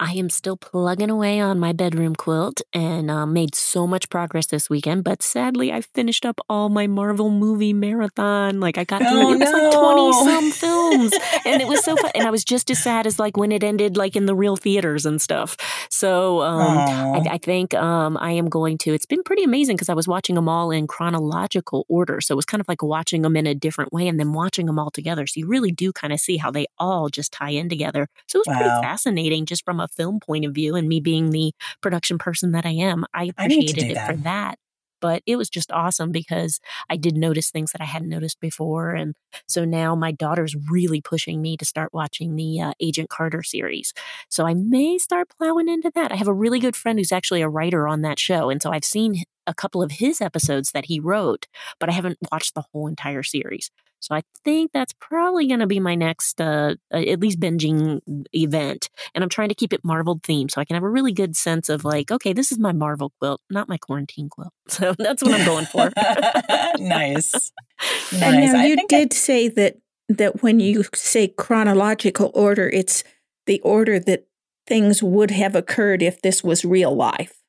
I 0.00 0.12
am 0.12 0.30
still 0.30 0.56
plugging 0.56 1.10
away 1.10 1.40
on 1.40 1.58
my 1.58 1.72
bedroom 1.72 2.14
quilt 2.16 2.62
and 2.72 3.10
uh, 3.10 3.26
made 3.26 3.54
so 3.54 3.86
much 3.86 4.08
progress 4.08 4.46
this 4.46 4.68
weekend. 4.70 5.04
But 5.04 5.22
sadly, 5.22 5.72
I 5.72 5.80
finished 5.82 6.24
up 6.26 6.40
all 6.48 6.68
my 6.68 6.86
Marvel 6.86 7.30
movie 7.30 7.72
marathon. 7.72 8.60
Like 8.60 8.78
I 8.78 8.84
got 8.84 9.00
through 9.00 9.08
Oh, 9.22 9.30
it. 9.32 9.34
It 9.34 9.40
was 9.40 9.52
like 9.52 9.72
twenty 9.72 10.12
some 10.24 10.50
films, 10.50 11.12
and 11.44 11.60
it 11.62 11.68
was 11.68 11.84
so 11.84 11.96
fun. 11.96 12.10
And 12.14 12.26
I 12.26 12.30
was 12.30 12.44
just 12.54 12.70
as 12.70 12.82
sad 12.82 13.06
as 13.06 13.18
like 13.18 13.36
when 13.36 13.52
it 13.52 13.62
ended, 13.64 13.96
like 13.96 14.16
in 14.16 14.26
the 14.26 14.34
real 14.34 14.56
theaters 14.56 15.06
and 15.06 15.20
stuff. 15.20 15.56
So 15.90 16.40
um, 16.42 16.78
I, 17.16 17.22
I 17.32 17.38
think 17.38 17.74
um, 17.74 18.16
I 18.16 18.32
am 18.32 18.48
going 18.48 18.78
to. 18.78 18.94
It's 18.94 19.06
been 19.06 19.22
pretty 19.22 19.44
amazing 19.44 19.76
because 19.76 19.88
I 19.88 19.94
was 19.94 20.08
watching 20.08 20.34
them 20.34 20.48
all 20.48 20.70
in 20.70 20.86
chronological 20.86 21.84
order. 21.88 22.20
So 22.20 22.34
it 22.34 22.36
was 22.36 22.44
kind 22.44 22.60
of 22.60 22.68
like 22.68 22.82
watching 22.82 23.22
them 23.22 23.36
in 23.36 23.46
a 23.46 23.54
different 23.54 23.92
way 23.92 24.08
and 24.08 24.18
then 24.18 24.32
watching 24.32 24.66
them 24.66 24.78
all 24.78 24.90
together. 24.90 25.26
So 25.26 25.40
you 25.40 25.46
really 25.46 25.72
do 25.72 25.92
kind 25.92 26.12
of 26.12 26.20
see 26.20 26.36
how 26.36 26.50
they 26.50 26.66
all 26.78 27.08
just 27.08 27.32
tie 27.32 27.50
in 27.50 27.68
together. 27.68 28.08
So 28.26 28.38
it 28.38 28.46
was 28.46 28.54
Wow. 28.54 28.60
pretty 28.62 28.82
fascinating 28.82 29.46
just 29.46 29.64
from 29.64 29.73
a 29.80 29.88
film 29.88 30.20
point 30.20 30.44
of 30.44 30.54
view. 30.54 30.74
And 30.76 30.88
me 30.88 31.00
being 31.00 31.30
the 31.30 31.52
production 31.80 32.18
person 32.18 32.52
that 32.52 32.66
I 32.66 32.70
am, 32.70 33.04
I 33.14 33.32
I 33.36 33.44
appreciated 33.44 33.80
do 33.80 33.86
it 33.90 33.94
that. 33.94 34.10
for 34.10 34.16
that. 34.18 34.58
But 35.00 35.22
it 35.26 35.36
was 35.36 35.50
just 35.50 35.70
awesome 35.70 36.12
because 36.12 36.60
I 36.88 36.96
did 36.96 37.14
notice 37.14 37.50
things 37.50 37.72
that 37.72 37.82
I 37.82 37.84
hadn't 37.84 38.08
noticed 38.08 38.40
before. 38.40 38.92
And 38.92 39.14
so 39.46 39.66
now 39.66 39.94
my 39.94 40.12
daughter's 40.12 40.56
really 40.70 41.02
pushing 41.02 41.42
me 41.42 41.58
to 41.58 41.64
start 41.66 41.92
watching 41.92 42.36
the 42.36 42.60
uh, 42.60 42.72
Agent 42.80 43.10
Carter 43.10 43.42
series. 43.42 43.92
So 44.30 44.46
I 44.46 44.54
may 44.54 44.96
start 44.96 45.28
plowing 45.36 45.68
into 45.68 45.90
that. 45.94 46.10
I 46.10 46.16
have 46.16 46.28
a 46.28 46.32
really 46.32 46.58
good 46.58 46.74
friend 46.74 46.98
who's 46.98 47.12
actually 47.12 47.42
a 47.42 47.48
writer 47.50 47.86
on 47.86 48.00
that 48.00 48.18
show. 48.18 48.48
And 48.48 48.62
so 48.62 48.70
I've 48.72 48.84
seen 48.84 49.24
a 49.46 49.54
couple 49.54 49.82
of 49.82 49.92
his 49.92 50.20
episodes 50.20 50.72
that 50.72 50.86
he 50.86 51.00
wrote, 51.00 51.46
but 51.78 51.88
I 51.88 51.92
haven't 51.92 52.18
watched 52.32 52.54
the 52.54 52.64
whole 52.72 52.86
entire 52.86 53.22
series. 53.22 53.70
So 54.00 54.14
I 54.14 54.22
think 54.44 54.72
that's 54.72 54.92
probably 55.00 55.46
going 55.46 55.60
to 55.60 55.66
be 55.66 55.80
my 55.80 55.94
next, 55.94 56.38
uh, 56.38 56.74
uh, 56.92 56.98
at 56.98 57.20
least 57.20 57.40
binging 57.40 58.00
event. 58.34 58.90
And 59.14 59.24
I'm 59.24 59.30
trying 59.30 59.48
to 59.48 59.54
keep 59.54 59.72
it 59.72 59.80
Marvel 59.82 60.18
themed 60.20 60.50
so 60.50 60.60
I 60.60 60.66
can 60.66 60.74
have 60.74 60.82
a 60.82 60.90
really 60.90 61.12
good 61.12 61.34
sense 61.36 61.70
of 61.70 61.86
like, 61.86 62.10
okay, 62.10 62.34
this 62.34 62.52
is 62.52 62.58
my 62.58 62.72
Marvel 62.72 63.12
quilt, 63.18 63.40
not 63.48 63.66
my 63.68 63.78
quarantine 63.78 64.28
quilt. 64.28 64.52
So 64.68 64.94
that's 64.98 65.22
what 65.22 65.32
I'm 65.32 65.46
going 65.46 65.66
for. 65.66 65.90
nice. 66.78 67.32
Nice. 68.12 68.22
And 68.22 68.52
now 68.52 68.60
I 68.60 68.66
you 68.66 68.76
think 68.76 68.92
I- 68.92 68.98
did 68.98 69.12
say 69.12 69.48
that 69.48 69.76
that 70.08 70.42
when 70.42 70.60
you 70.60 70.84
say 70.94 71.28
chronological 71.28 72.30
order, 72.34 72.68
it's 72.68 73.04
the 73.46 73.60
order 73.60 73.98
that 74.00 74.26
things 74.66 75.02
would 75.02 75.30
have 75.30 75.54
occurred 75.56 76.02
if 76.02 76.20
this 76.22 76.44
was 76.44 76.64
real 76.64 76.94
life. 76.94 77.42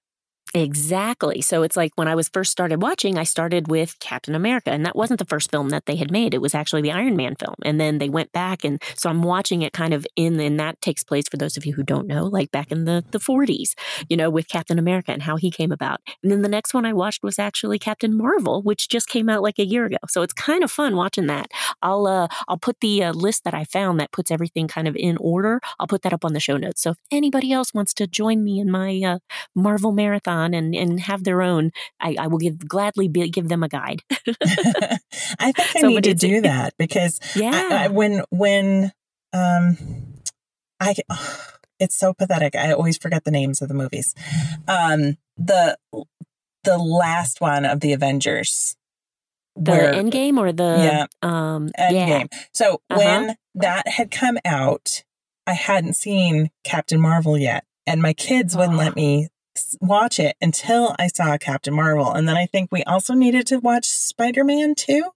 Exactly. 0.56 1.42
So 1.42 1.64
it's 1.64 1.76
like 1.76 1.92
when 1.96 2.08
I 2.08 2.16
was 2.16 2.30
first 2.30 2.50
started 2.50 2.82
watching, 2.82 3.18
I 3.18 3.26
started 3.26 3.68
with 3.68 4.00
Captain 4.00 4.34
America, 4.34 4.72
and 4.72 4.86
that 4.86 4.96
wasn't 4.96 5.20
the 5.20 5.26
first 5.26 5.52
film 5.52 5.68
that 5.70 5.86
they 5.86 5.98
had 5.98 6.12
made. 6.12 6.34
It 6.34 6.42
was 6.42 6.56
actually 6.56 6.82
the 6.82 6.94
Iron 6.94 7.18
Man 7.18 7.36
film. 7.36 7.56
And 7.66 7.78
then 7.78 7.98
they 7.98 8.08
went 8.08 8.32
back 8.32 8.64
and 8.64 8.82
so 8.96 9.10
I'm 9.10 9.22
watching 9.22 9.64
it 9.64 9.74
kind 9.74 9.94
of 9.94 10.08
in 10.16 10.40
and 10.40 10.58
that 10.62 10.82
takes 10.82 11.04
place 11.04 11.28
for 11.28 11.36
those 11.36 11.58
of 11.58 11.66
you 11.66 11.74
who 11.74 11.84
don't 11.84 12.08
know, 12.08 12.24
like 12.28 12.52
back 12.52 12.72
in 12.72 12.86
the, 12.86 13.04
the 13.12 13.20
40s, 13.20 13.76
you 14.08 14.16
know, 14.16 14.30
with 14.30 14.48
Captain 14.48 14.80
America 14.80 15.12
and 15.12 15.24
how 15.24 15.36
he 15.36 15.52
came 15.52 15.74
about. 15.74 16.00
And 16.24 16.32
then 16.32 16.42
the 16.42 16.48
next 16.48 16.74
one 16.74 16.86
I 16.86 16.94
watched 16.94 17.22
was 17.22 17.38
actually 17.38 17.78
Captain 17.78 18.16
Marvel, 18.16 18.62
which 18.62 18.88
just 18.88 19.10
came 19.10 19.28
out 19.28 19.42
like 19.44 19.60
a 19.60 19.66
year 19.66 19.86
ago. 19.86 19.98
So 20.08 20.22
it's 20.22 20.34
kind 20.34 20.64
of 20.64 20.72
fun 20.72 20.96
watching 20.96 21.28
that. 21.28 21.52
I'll 21.82 22.08
uh 22.08 22.28
I'll 22.48 22.58
put 22.58 22.80
the 22.80 23.04
uh, 23.04 23.12
list 23.12 23.44
that 23.44 23.54
I 23.54 23.66
found 23.66 24.00
that 24.00 24.14
puts 24.14 24.32
everything 24.32 24.70
kind 24.70 24.88
of 24.88 24.96
in 24.96 25.18
order. 25.20 25.60
I'll 25.82 25.88
put 25.88 26.02
that 26.04 26.14
up 26.14 26.24
on 26.24 26.32
the 26.32 26.40
show 26.40 26.56
notes. 26.56 26.82
So 26.82 26.92
if 26.92 26.98
anybody 27.12 27.52
else 27.52 27.74
wants 27.74 27.94
to 27.96 28.08
join 28.08 28.42
me 28.44 28.60
in 28.62 28.72
my 28.72 29.02
uh, 29.06 29.20
Marvel 29.54 29.92
marathon 29.92 30.45
and, 30.54 30.76
and 30.76 31.00
have 31.02 31.24
their 31.24 31.42
own, 31.42 31.72
I, 32.00 32.16
I 32.20 32.28
will 32.28 32.38
give 32.38 32.60
gladly 32.68 33.08
be, 33.08 33.30
give 33.30 33.48
them 33.50 33.64
a 33.64 33.70
guide. 33.70 34.02
I 34.44 35.52
think 35.52 35.76
I 35.76 35.82
So, 35.82 35.88
need 35.88 36.04
to 36.06 36.14
do 36.14 36.42
that 36.42 36.74
because 36.78 37.20
yeah. 37.36 37.52
I, 37.72 37.86
I, 37.86 37.88
when 37.88 38.24
when 38.30 38.92
um 39.34 39.78
I 40.80 40.96
it's 41.80 41.98
so 41.98 42.14
pathetic. 42.14 42.56
I 42.56 42.72
always 42.74 42.98
forget 42.98 43.24
the 43.26 43.32
names 43.32 43.62
of 43.62 43.68
the 43.68 43.74
movies. 43.74 44.14
Um 44.68 45.18
the 45.38 45.78
the 46.64 46.78
last 46.78 47.42
one 47.42 47.66
of 47.66 47.80
the 47.82 47.94
Avengers. 47.94 48.76
the 49.56 49.72
where- 49.72 49.94
end 49.94 50.12
game 50.12 50.38
or 50.38 50.52
the 50.52 50.76
Yeah. 50.80 51.06
um 51.22 51.72
End 51.78 51.96
yeah. 51.96 52.06
game. 52.20 52.30
So 52.54 52.82
Uh-huh. 52.90 52.98
when 52.98 53.36
that 53.56 53.88
had 53.88 54.12
come 54.12 54.38
out, 54.46 55.04
I 55.48 55.54
hadn't 55.54 55.94
seen 55.96 56.50
Captain 56.64 57.00
Marvel 57.00 57.38
yet, 57.38 57.66
and 57.86 58.02
my 58.02 58.14
kids 58.14 58.56
wouldn't 58.56 58.76
Oh. 58.76 58.80
let 58.84 58.96
me 58.96 59.28
watch 59.82 60.20
it 60.20 60.36
until 60.42 60.96
I 61.00 61.08
saw 61.08 61.38
Captain 61.38 61.74
Marvel. 61.74 62.12
And 62.12 62.28
then 62.28 62.38
I 62.38 62.46
think 62.46 62.72
we 62.72 62.84
also 62.84 63.14
needed 63.14 63.48
to 63.48 63.60
watch 63.60 63.86
Spider 63.86 64.44
Man 64.44 64.76
too. 64.76 65.12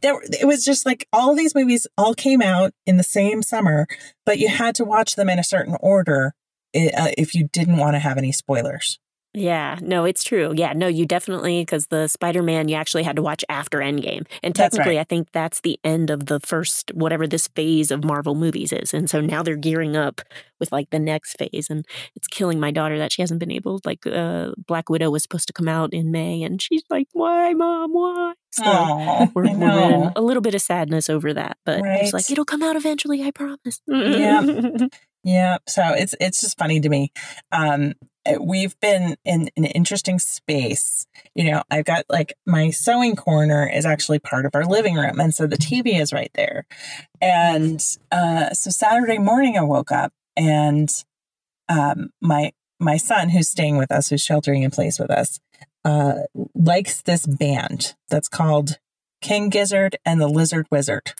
There, 0.00 0.20
it 0.22 0.46
was 0.46 0.64
just 0.64 0.86
like 0.86 1.06
all 1.12 1.34
these 1.34 1.54
movies 1.54 1.86
all 1.96 2.14
came 2.14 2.42
out 2.42 2.72
in 2.86 2.96
the 2.96 3.02
same 3.02 3.42
summer, 3.42 3.86
but 4.24 4.38
you 4.38 4.48
had 4.48 4.74
to 4.76 4.84
watch 4.84 5.16
them 5.16 5.28
in 5.28 5.38
a 5.38 5.44
certain 5.44 5.76
order 5.80 6.34
uh, 6.74 7.10
if 7.18 7.34
you 7.34 7.48
didn't 7.52 7.78
want 7.78 7.94
to 7.94 7.98
have 7.98 8.18
any 8.18 8.32
spoilers. 8.32 8.98
Yeah, 9.32 9.78
no, 9.80 10.04
it's 10.04 10.24
true. 10.24 10.52
Yeah, 10.56 10.72
no, 10.72 10.88
you 10.88 11.06
definitely 11.06 11.62
because 11.62 11.86
the 11.86 12.08
Spider-Man 12.08 12.68
you 12.68 12.74
actually 12.74 13.04
had 13.04 13.14
to 13.14 13.22
watch 13.22 13.44
after 13.48 13.78
Endgame, 13.78 14.26
and 14.42 14.54
technically, 14.54 14.96
right. 14.96 15.00
I 15.00 15.04
think 15.04 15.30
that's 15.30 15.60
the 15.60 15.78
end 15.84 16.10
of 16.10 16.26
the 16.26 16.40
first 16.40 16.90
whatever 16.94 17.28
this 17.28 17.46
phase 17.46 17.92
of 17.92 18.02
Marvel 18.02 18.34
movies 18.34 18.72
is, 18.72 18.92
and 18.92 19.08
so 19.08 19.20
now 19.20 19.44
they're 19.44 19.54
gearing 19.54 19.96
up 19.96 20.20
with 20.58 20.72
like 20.72 20.90
the 20.90 20.98
next 20.98 21.36
phase, 21.38 21.68
and 21.70 21.86
it's 22.16 22.26
killing 22.26 22.58
my 22.58 22.72
daughter 22.72 22.98
that 22.98 23.12
she 23.12 23.22
hasn't 23.22 23.38
been 23.38 23.52
able. 23.52 23.80
Like, 23.84 24.04
uh, 24.04 24.50
Black 24.66 24.88
Widow 24.88 25.10
was 25.10 25.22
supposed 25.22 25.46
to 25.46 25.52
come 25.52 25.68
out 25.68 25.92
in 25.92 26.10
May, 26.10 26.42
and 26.42 26.60
she's 26.60 26.82
like, 26.90 27.06
"Why, 27.12 27.54
Mom? 27.54 27.92
Why?" 27.92 28.32
So 28.50 28.64
Aww, 28.64 29.32
we're, 29.32 29.44
we're 29.44 29.90
in 29.92 30.12
a 30.16 30.20
little 30.20 30.42
bit 30.42 30.56
of 30.56 30.62
sadness 30.62 31.08
over 31.08 31.32
that, 31.34 31.56
but 31.64 31.82
right. 31.82 32.02
it's 32.02 32.12
like 32.12 32.28
it'll 32.32 32.44
come 32.44 32.64
out 32.64 32.74
eventually. 32.74 33.22
I 33.22 33.30
promise. 33.30 33.80
Yeah. 33.86 34.88
Yeah, 35.22 35.58
so 35.68 35.82
it's 35.94 36.14
it's 36.18 36.40
just 36.40 36.56
funny 36.58 36.80
to 36.80 36.88
me. 36.88 37.12
Um, 37.52 37.94
we've 38.40 38.78
been 38.80 39.16
in 39.24 39.50
an 39.56 39.64
interesting 39.64 40.18
space. 40.18 41.06
You 41.34 41.50
know, 41.50 41.62
I've 41.70 41.84
got 41.84 42.04
like 42.08 42.34
my 42.46 42.70
sewing 42.70 43.16
corner 43.16 43.68
is 43.68 43.86
actually 43.86 44.18
part 44.18 44.46
of 44.46 44.54
our 44.54 44.64
living 44.64 44.96
room, 44.96 45.20
and 45.20 45.34
so 45.34 45.46
the 45.46 45.56
TV 45.56 46.00
is 46.00 46.12
right 46.12 46.30
there. 46.34 46.66
And 47.20 47.84
uh, 48.10 48.50
so 48.50 48.70
Saturday 48.70 49.18
morning, 49.18 49.56
I 49.56 49.62
woke 49.62 49.92
up 49.92 50.12
and 50.36 50.90
um, 51.68 52.10
my 52.20 52.52
my 52.78 52.96
son, 52.96 53.30
who's 53.30 53.50
staying 53.50 53.76
with 53.76 53.92
us, 53.92 54.08
who's 54.08 54.22
sheltering 54.22 54.62
in 54.62 54.70
place 54.70 54.98
with 54.98 55.10
us, 55.10 55.38
uh, 55.84 56.22
likes 56.54 57.02
this 57.02 57.26
band 57.26 57.94
that's 58.08 58.28
called 58.28 58.78
King 59.20 59.50
Gizzard 59.50 59.96
and 60.04 60.20
the 60.20 60.28
Lizard 60.28 60.66
Wizard. 60.70 61.12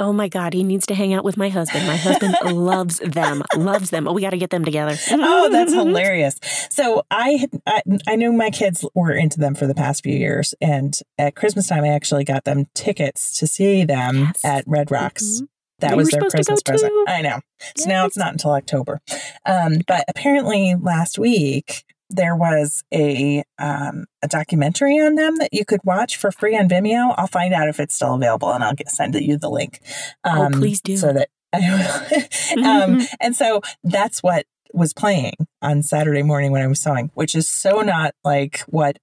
Oh 0.00 0.12
my 0.12 0.28
God, 0.28 0.54
he 0.54 0.62
needs 0.62 0.86
to 0.86 0.94
hang 0.94 1.12
out 1.12 1.24
with 1.24 1.36
my 1.36 1.48
husband. 1.48 1.86
My 1.86 1.96
husband 1.96 2.36
loves 2.44 2.98
them, 2.98 3.42
loves 3.56 3.90
them. 3.90 4.06
Oh, 4.06 4.12
we 4.12 4.22
got 4.22 4.30
to 4.30 4.38
get 4.38 4.50
them 4.50 4.64
together. 4.64 4.96
oh, 5.10 5.48
that's 5.50 5.72
hilarious. 5.74 6.38
So 6.70 7.04
I, 7.10 7.48
I, 7.66 7.82
I 8.06 8.16
knew 8.16 8.32
my 8.32 8.50
kids 8.50 8.84
were 8.94 9.12
into 9.12 9.40
them 9.40 9.54
for 9.54 9.66
the 9.66 9.74
past 9.74 10.04
few 10.04 10.16
years, 10.16 10.54
and 10.60 10.96
at 11.18 11.34
Christmas 11.34 11.66
time, 11.66 11.84
I 11.84 11.88
actually 11.88 12.24
got 12.24 12.44
them 12.44 12.66
tickets 12.74 13.36
to 13.38 13.46
see 13.46 13.84
them 13.84 14.18
yes. 14.18 14.44
at 14.44 14.64
Red 14.66 14.90
Rocks. 14.90 15.24
Mm-hmm. 15.24 15.44
That 15.80 15.92
we 15.92 15.98
was 15.98 16.08
their 16.08 16.22
Christmas 16.22 16.60
present. 16.60 16.92
I 17.08 17.22
know. 17.22 17.38
So 17.60 17.84
yes. 17.84 17.86
now 17.86 18.04
it's 18.04 18.16
not 18.16 18.32
until 18.32 18.50
October. 18.50 19.00
Um, 19.46 19.74
but 19.86 20.04
apparently 20.08 20.74
last 20.74 21.20
week 21.20 21.84
there 22.10 22.34
was 22.34 22.82
a 22.92 23.44
um, 23.58 24.06
a 24.22 24.28
documentary 24.28 24.98
on 24.98 25.14
them 25.14 25.36
that 25.36 25.52
you 25.52 25.64
could 25.64 25.80
watch 25.84 26.16
for 26.16 26.30
free 26.30 26.56
on 26.56 26.68
Vimeo. 26.68 27.14
I'll 27.16 27.26
find 27.26 27.52
out 27.52 27.68
if 27.68 27.80
it's 27.80 27.94
still 27.94 28.14
available, 28.14 28.52
and 28.52 28.64
I'll 28.64 28.74
get, 28.74 28.90
send 28.90 29.14
you 29.14 29.36
the 29.36 29.50
link. 29.50 29.80
Oh, 30.24 30.42
um, 30.42 30.54
oh, 30.54 30.58
please 30.58 30.80
do. 30.80 30.96
So 30.96 31.12
that 31.12 31.28
um, 32.64 33.00
and 33.20 33.34
so 33.34 33.62
that's 33.84 34.22
what 34.22 34.46
was 34.72 34.92
playing 34.92 35.34
on 35.62 35.82
Saturday 35.82 36.22
morning 36.22 36.52
when 36.52 36.62
I 36.62 36.66
was 36.66 36.80
sewing, 36.80 37.10
which 37.14 37.34
is 37.34 37.48
so 37.48 37.80
not 37.82 38.14
like 38.24 38.60
what. 38.66 38.98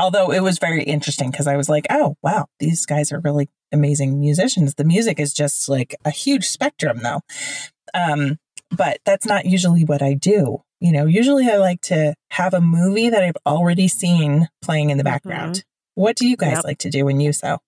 Although 0.00 0.30
it 0.30 0.44
was 0.44 0.60
very 0.60 0.84
interesting 0.84 1.32
because 1.32 1.48
I 1.48 1.56
was 1.56 1.68
like, 1.68 1.84
oh 1.90 2.16
wow, 2.22 2.46
these 2.60 2.86
guys 2.86 3.10
are 3.10 3.18
really 3.20 3.50
amazing 3.72 4.20
musicians. 4.20 4.74
The 4.74 4.84
music 4.84 5.18
is 5.18 5.32
just 5.32 5.68
like 5.68 5.96
a 6.04 6.10
huge 6.10 6.46
spectrum, 6.46 7.00
though. 7.02 7.20
Um, 7.94 8.38
but 8.70 9.00
that's 9.04 9.26
not 9.26 9.46
usually 9.46 9.84
what 9.84 10.00
I 10.00 10.14
do. 10.14 10.62
You 10.80 10.92
know, 10.92 11.06
usually 11.06 11.48
I 11.48 11.56
like 11.56 11.80
to 11.82 12.14
have 12.30 12.54
a 12.54 12.60
movie 12.60 13.10
that 13.10 13.22
I've 13.22 13.36
already 13.44 13.88
seen 13.88 14.48
playing 14.62 14.90
in 14.90 14.98
the 14.98 15.04
background. 15.04 15.56
Mm-hmm. 15.56 16.00
What 16.00 16.16
do 16.16 16.26
you 16.26 16.36
guys 16.36 16.56
yep. 16.56 16.64
like 16.64 16.78
to 16.78 16.90
do 16.90 17.04
when 17.04 17.20
you 17.20 17.32
sew? 17.32 17.58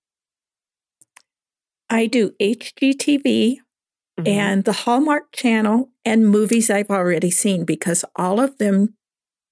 I 1.88 2.06
do 2.06 2.30
HGTV 2.40 3.24
mm-hmm. 3.24 4.26
and 4.26 4.64
the 4.64 4.72
Hallmark 4.72 5.32
Channel 5.32 5.88
and 6.04 6.28
movies 6.28 6.70
I've 6.70 6.90
already 6.90 7.32
seen 7.32 7.64
because 7.64 8.04
all 8.14 8.38
of 8.38 8.58
them 8.58 8.94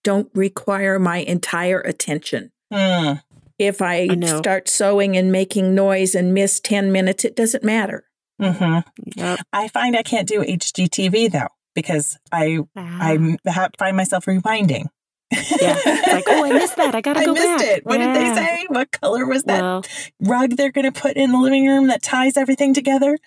don't 0.05 0.31
require 0.35 1.01
my 1.01 1.19
entire 1.19 1.81
attention. 1.81 2.53
Mm. 2.73 3.23
If 3.59 3.83
I, 3.83 4.09
I 4.09 4.27
start 4.39 4.69
sewing 4.69 5.17
and 5.17 5.33
making 5.33 5.75
noise 5.75 6.15
and 6.15 6.33
miss 6.33 6.61
10 6.61 6.93
minutes, 6.93 7.25
it 7.25 7.35
doesn't 7.35 7.65
matter. 7.65 8.05
Mm-hmm. 8.41 8.89
Yep. 9.17 9.41
I 9.53 9.67
find 9.67 9.97
I 9.97 10.05
can't 10.05 10.29
do 10.29 10.45
HGTV 10.45 11.33
though 11.33 11.49
because 11.83 12.19
I 12.33 12.59
ah. 12.77 12.99
I 13.01 13.37
ha- 13.47 13.71
find 13.79 13.97
myself 13.97 14.27
rewinding. 14.27 14.87
yeah, 15.61 15.79
like 16.07 16.25
oh, 16.27 16.45
I 16.45 16.53
missed 16.53 16.77
that. 16.77 16.95
I 16.95 17.01
gotta 17.09 17.25
go 17.25 17.35
missed 17.35 17.47
back. 17.47 17.63
it. 17.63 17.87
What 17.87 18.01
yeah. 18.01 18.13
did 18.13 18.17
they 18.17 18.35
say? 18.35 18.67
What 18.69 18.91
color 18.91 19.27
was 19.27 19.45
that 19.45 19.63
well, 19.63 19.85
rug 20.21 20.57
they're 20.57 20.73
going 20.73 20.91
to 20.91 21.01
put 21.01 21.17
in 21.17 21.33
the 21.33 21.39
living 21.39 21.67
room 21.67 21.87
that 21.89 22.03
ties 22.03 22.37
everything 22.37 22.75
together? 22.75 23.19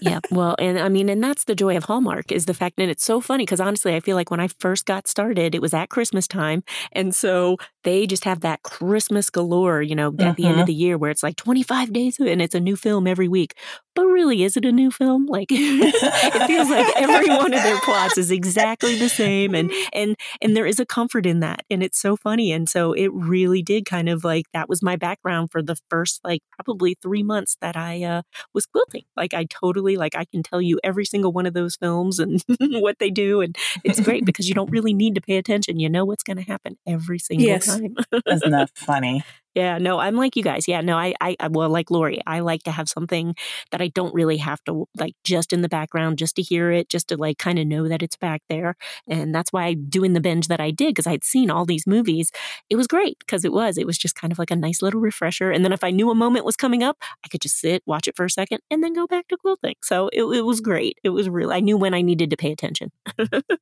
yeah. 0.00 0.20
Well, 0.30 0.56
and 0.58 0.78
I 0.78 0.88
mean, 0.88 1.08
and 1.08 1.22
that's 1.22 1.44
the 1.44 1.54
joy 1.54 1.76
of 1.76 1.84
Hallmark 1.84 2.30
is 2.32 2.46
the 2.46 2.54
fact 2.54 2.76
that 2.76 2.88
it's 2.88 3.04
so 3.04 3.20
funny 3.20 3.44
because 3.44 3.60
honestly, 3.60 3.94
I 3.94 4.00
feel 4.00 4.16
like 4.16 4.30
when 4.30 4.40
I 4.40 4.48
first 4.48 4.84
got 4.86 5.06
started, 5.06 5.54
it 5.54 5.62
was 5.62 5.74
at 5.74 5.88
Christmas 5.88 6.26
time. 6.26 6.62
And 6.92 7.14
so 7.14 7.56
they 7.84 8.06
just 8.06 8.24
have 8.24 8.40
that 8.40 8.62
Christmas 8.62 9.30
galore, 9.30 9.82
you 9.82 9.94
know, 9.94 10.08
at 10.08 10.14
mm-hmm. 10.14 10.32
the 10.34 10.46
end 10.46 10.54
of 10.54 10.58
mm-hmm. 10.60 10.66
the 10.66 10.74
year 10.74 10.98
where 10.98 11.10
it's 11.10 11.22
like 11.22 11.36
25 11.36 11.92
days 11.92 12.18
and 12.18 12.42
it's 12.42 12.54
a 12.54 12.60
new 12.60 12.76
film 12.76 13.06
every 13.06 13.28
week. 13.28 13.54
But 13.94 14.06
really, 14.06 14.42
is 14.42 14.56
it 14.56 14.64
a 14.64 14.72
new 14.72 14.90
film? 14.90 15.26
Like 15.26 15.48
it 15.50 16.46
feels 16.46 16.68
like 16.68 16.96
every 16.96 17.28
one 17.28 17.54
of 17.54 17.62
their 17.62 17.78
plots 17.80 18.18
is 18.18 18.30
exactly 18.30 18.98
the 18.98 19.08
same. 19.08 19.54
And 19.54 19.70
and 19.92 20.16
and 20.42 20.56
there 20.56 20.66
is 20.66 20.80
a 20.80 20.86
comfort 20.86 21.26
in 21.26 21.40
that. 21.40 21.64
And 21.70 21.82
it's 21.82 21.98
so 22.00 22.16
funny. 22.16 22.50
And 22.50 22.68
so 22.68 22.92
it 22.92 23.12
really 23.12 23.62
did 23.62 23.84
kind 23.86 24.08
of 24.08 24.24
like 24.24 24.46
that 24.52 24.68
was 24.68 24.82
my 24.82 24.96
background 24.96 25.52
for 25.52 25.62
the 25.62 25.76
first 25.88 26.20
like 26.24 26.42
probably 26.52 26.96
three 27.00 27.22
months 27.22 27.56
that 27.60 27.76
I 27.76 28.02
uh, 28.02 28.22
was 28.52 28.66
quilting. 28.66 29.04
Like 29.16 29.32
I 29.32 29.44
totally 29.44 29.96
like 29.96 30.16
I 30.16 30.24
can 30.24 30.42
tell 30.42 30.60
you 30.60 30.80
every 30.82 31.04
single 31.04 31.32
one 31.32 31.46
of 31.46 31.54
those 31.54 31.76
films 31.76 32.18
and 32.18 32.42
what 32.60 32.98
they 32.98 33.10
do. 33.10 33.42
And 33.42 33.56
it's 33.84 34.00
great 34.00 34.24
because 34.24 34.48
you 34.48 34.54
don't 34.54 34.70
really 34.70 34.94
need 34.94 35.14
to 35.14 35.20
pay 35.20 35.36
attention. 35.36 35.78
You 35.78 35.88
know 35.88 36.04
what's 36.04 36.24
going 36.24 36.38
to 36.38 36.42
happen 36.42 36.78
every 36.86 37.18
single 37.18 37.46
yes. 37.46 37.66
time. 37.66 37.73
Isn't 38.26 38.50
that 38.50 38.70
funny? 38.74 39.24
Yeah, 39.54 39.78
no, 39.78 40.00
I'm 40.00 40.16
like 40.16 40.34
you 40.34 40.42
guys. 40.42 40.66
Yeah, 40.66 40.80
no, 40.80 40.96
I, 40.98 41.14
I, 41.20 41.36
well, 41.48 41.68
like 41.68 41.88
Lori, 41.88 42.20
I 42.26 42.40
like 42.40 42.64
to 42.64 42.72
have 42.72 42.88
something 42.88 43.36
that 43.70 43.80
I 43.80 43.86
don't 43.86 44.12
really 44.12 44.38
have 44.38 44.62
to 44.64 44.88
like 44.98 45.14
just 45.22 45.52
in 45.52 45.62
the 45.62 45.68
background, 45.68 46.18
just 46.18 46.34
to 46.36 46.42
hear 46.42 46.72
it, 46.72 46.88
just 46.88 47.08
to 47.08 47.16
like 47.16 47.38
kind 47.38 47.60
of 47.60 47.66
know 47.66 47.86
that 47.88 48.02
it's 48.02 48.16
back 48.16 48.42
there. 48.48 48.76
And 49.06 49.32
that's 49.32 49.52
why 49.52 49.66
I 49.66 49.74
doing 49.74 50.12
the 50.12 50.20
binge 50.20 50.48
that 50.48 50.60
I 50.60 50.72
did 50.72 50.88
because 50.88 51.06
I'd 51.06 51.22
seen 51.22 51.50
all 51.50 51.64
these 51.64 51.86
movies. 51.86 52.32
It 52.68 52.74
was 52.74 52.88
great 52.88 53.18
because 53.20 53.44
it 53.44 53.52
was, 53.52 53.78
it 53.78 53.86
was 53.86 53.96
just 53.96 54.16
kind 54.16 54.32
of 54.32 54.40
like 54.40 54.50
a 54.50 54.56
nice 54.56 54.82
little 54.82 55.00
refresher. 55.00 55.52
And 55.52 55.64
then 55.64 55.72
if 55.72 55.84
I 55.84 55.92
knew 55.92 56.10
a 56.10 56.16
moment 56.16 56.44
was 56.44 56.56
coming 56.56 56.82
up, 56.82 56.96
I 57.24 57.28
could 57.28 57.40
just 57.40 57.60
sit, 57.60 57.84
watch 57.86 58.08
it 58.08 58.16
for 58.16 58.24
a 58.24 58.30
second, 58.30 58.58
and 58.72 58.82
then 58.82 58.92
go 58.92 59.06
back 59.06 59.28
to 59.28 59.36
quilting. 59.36 59.76
So 59.82 60.08
it, 60.12 60.24
it 60.24 60.42
was 60.42 60.60
great. 60.60 60.98
It 61.04 61.10
was 61.10 61.28
real. 61.28 61.52
I 61.52 61.60
knew 61.60 61.76
when 61.76 61.94
I 61.94 62.02
needed 62.02 62.30
to 62.30 62.36
pay 62.36 62.50
attention. 62.50 62.90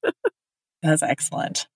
That's 0.82 1.02
excellent. 1.02 1.66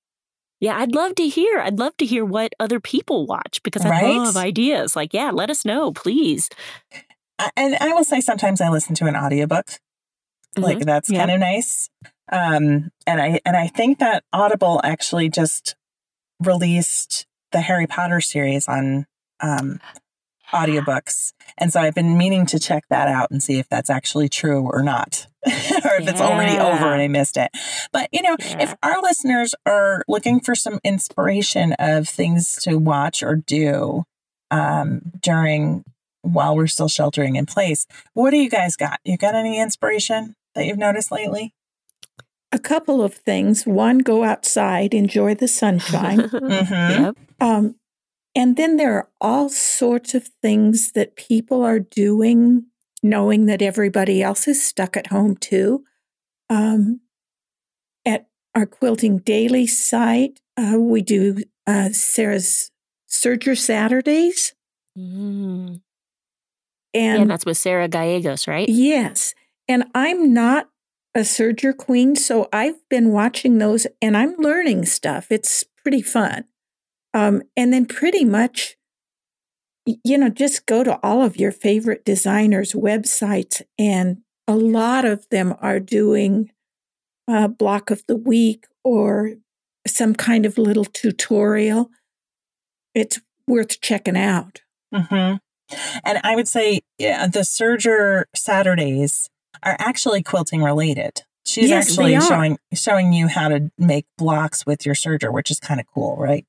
Yeah, 0.60 0.78
I'd 0.78 0.94
love 0.94 1.14
to 1.16 1.28
hear. 1.28 1.58
I'd 1.58 1.78
love 1.78 1.96
to 1.98 2.06
hear 2.06 2.24
what 2.24 2.54
other 2.58 2.80
people 2.80 3.26
watch 3.26 3.62
because 3.62 3.84
I 3.84 3.90
right? 3.90 4.16
love 4.16 4.36
ideas. 4.36 4.96
Like, 4.96 5.12
yeah, 5.12 5.30
let 5.30 5.50
us 5.50 5.64
know, 5.64 5.92
please. 5.92 6.48
And 7.56 7.76
I 7.80 7.92
will 7.92 8.04
say 8.04 8.20
sometimes 8.20 8.60
I 8.60 8.70
listen 8.70 8.94
to 8.96 9.06
an 9.06 9.16
audiobook. 9.16 9.66
Mm-hmm. 9.66 10.62
Like 10.62 10.78
that's 10.80 11.10
yeah. 11.10 11.18
kind 11.18 11.30
of 11.30 11.40
nice. 11.40 11.90
Um 12.32 12.90
and 13.06 13.20
I 13.20 13.40
and 13.44 13.56
I 13.56 13.66
think 13.66 13.98
that 13.98 14.24
Audible 14.32 14.80
actually 14.82 15.28
just 15.28 15.76
released 16.40 17.26
the 17.52 17.60
Harry 17.60 17.86
Potter 17.86 18.20
series 18.20 18.66
on 18.66 19.06
um 19.40 19.80
audiobooks. 20.52 21.32
And 21.58 21.72
so 21.72 21.80
I've 21.80 21.94
been 21.94 22.16
meaning 22.16 22.46
to 22.46 22.58
check 22.58 22.84
that 22.88 23.08
out 23.08 23.30
and 23.30 23.42
see 23.42 23.58
if 23.58 23.68
that's 23.68 23.90
actually 23.90 24.28
true 24.28 24.62
or 24.62 24.82
not, 24.82 25.26
or 25.84 25.94
if 25.94 26.04
yeah. 26.04 26.10
it's 26.10 26.20
already 26.20 26.58
over 26.58 26.92
and 26.92 27.02
I 27.02 27.08
missed 27.08 27.36
it. 27.36 27.50
But, 27.92 28.08
you 28.12 28.22
know, 28.22 28.36
yeah. 28.38 28.62
if 28.62 28.74
our 28.82 29.00
listeners 29.00 29.54
are 29.64 30.02
looking 30.08 30.40
for 30.40 30.54
some 30.54 30.80
inspiration 30.84 31.74
of 31.78 32.08
things 32.08 32.56
to 32.62 32.76
watch 32.76 33.22
or 33.22 33.36
do 33.36 34.04
um, 34.50 35.12
during 35.20 35.84
while 36.22 36.56
we're 36.56 36.66
still 36.66 36.88
sheltering 36.88 37.36
in 37.36 37.46
place, 37.46 37.86
what 38.14 38.30
do 38.30 38.36
you 38.36 38.50
guys 38.50 38.76
got? 38.76 39.00
You 39.04 39.16
got 39.16 39.34
any 39.34 39.60
inspiration 39.60 40.34
that 40.54 40.66
you've 40.66 40.78
noticed 40.78 41.12
lately? 41.12 41.54
A 42.52 42.58
couple 42.58 43.02
of 43.02 43.14
things. 43.14 43.66
One, 43.66 43.98
go 43.98 44.24
outside, 44.24 44.94
enjoy 44.94 45.34
the 45.34 45.48
sunshine. 45.48 46.18
mm-hmm. 46.20 47.04
Yep. 47.04 47.16
Um, 47.40 47.76
and 48.34 48.56
then 48.56 48.76
there 48.76 48.94
are 48.94 49.08
all 49.20 49.48
sorts 49.48 50.14
of 50.14 50.28
things 50.42 50.92
that 50.92 51.16
people 51.16 51.62
are 51.62 51.80
doing, 51.80 52.66
knowing 53.08 53.46
that 53.46 53.62
everybody 53.62 54.22
else 54.22 54.48
is 54.48 54.66
stuck 54.66 54.96
at 54.96 55.08
home 55.08 55.36
too. 55.36 55.84
Um, 56.48 57.00
at 58.04 58.28
our 58.54 58.66
Quilting 58.66 59.18
Daily 59.18 59.66
site, 59.66 60.40
uh, 60.56 60.76
we 60.78 61.02
do 61.02 61.42
uh, 61.66 61.90
Sarah's 61.90 62.70
Serger 63.08 63.56
Saturdays. 63.56 64.54
Mm. 64.96 65.80
And 66.94 67.18
yeah, 67.18 67.24
that's 67.26 67.44
with 67.44 67.58
Sarah 67.58 67.88
Gallegos, 67.88 68.48
right? 68.48 68.68
Yes. 68.68 69.34
And 69.68 69.84
I'm 69.94 70.32
not 70.32 70.68
a 71.14 71.20
serger 71.20 71.76
queen, 71.76 72.14
so 72.16 72.48
I've 72.52 72.88
been 72.88 73.10
watching 73.10 73.58
those 73.58 73.86
and 74.00 74.16
I'm 74.16 74.34
learning 74.36 74.86
stuff. 74.86 75.30
It's 75.30 75.64
pretty 75.82 76.02
fun. 76.02 76.44
Um, 77.12 77.42
and 77.56 77.72
then 77.72 77.86
pretty 77.86 78.24
much, 78.24 78.75
you 79.86 80.18
know, 80.18 80.28
just 80.28 80.66
go 80.66 80.82
to 80.82 80.98
all 81.02 81.22
of 81.22 81.36
your 81.36 81.52
favorite 81.52 82.04
designers' 82.04 82.72
websites, 82.72 83.62
and 83.78 84.18
a 84.48 84.56
lot 84.56 85.04
of 85.04 85.28
them 85.30 85.54
are 85.60 85.80
doing 85.80 86.50
a 87.28 87.48
block 87.48 87.90
of 87.90 88.02
the 88.06 88.16
week 88.16 88.66
or 88.84 89.34
some 89.86 90.14
kind 90.14 90.46
of 90.46 90.58
little 90.58 90.84
tutorial, 90.84 91.90
it's 92.94 93.20
worth 93.46 93.80
checking 93.80 94.16
out. 94.16 94.62
Mm-hmm. 94.94 95.36
And 96.04 96.20
I 96.22 96.36
would 96.36 96.48
say 96.48 96.80
yeah, 96.98 97.26
the 97.26 97.40
Serger 97.40 98.24
Saturdays 98.34 99.28
are 99.62 99.76
actually 99.78 100.22
quilting 100.22 100.62
related. 100.62 101.22
She's 101.44 101.70
yes, 101.70 101.88
actually 101.88 102.20
showing 102.20 102.58
showing 102.74 103.12
you 103.12 103.28
how 103.28 103.48
to 103.48 103.70
make 103.78 104.06
blocks 104.18 104.66
with 104.66 104.84
your 104.84 104.94
serger, 104.94 105.32
which 105.32 105.50
is 105.50 105.60
kind 105.60 105.80
of 105.80 105.86
cool, 105.92 106.16
right? 106.16 106.44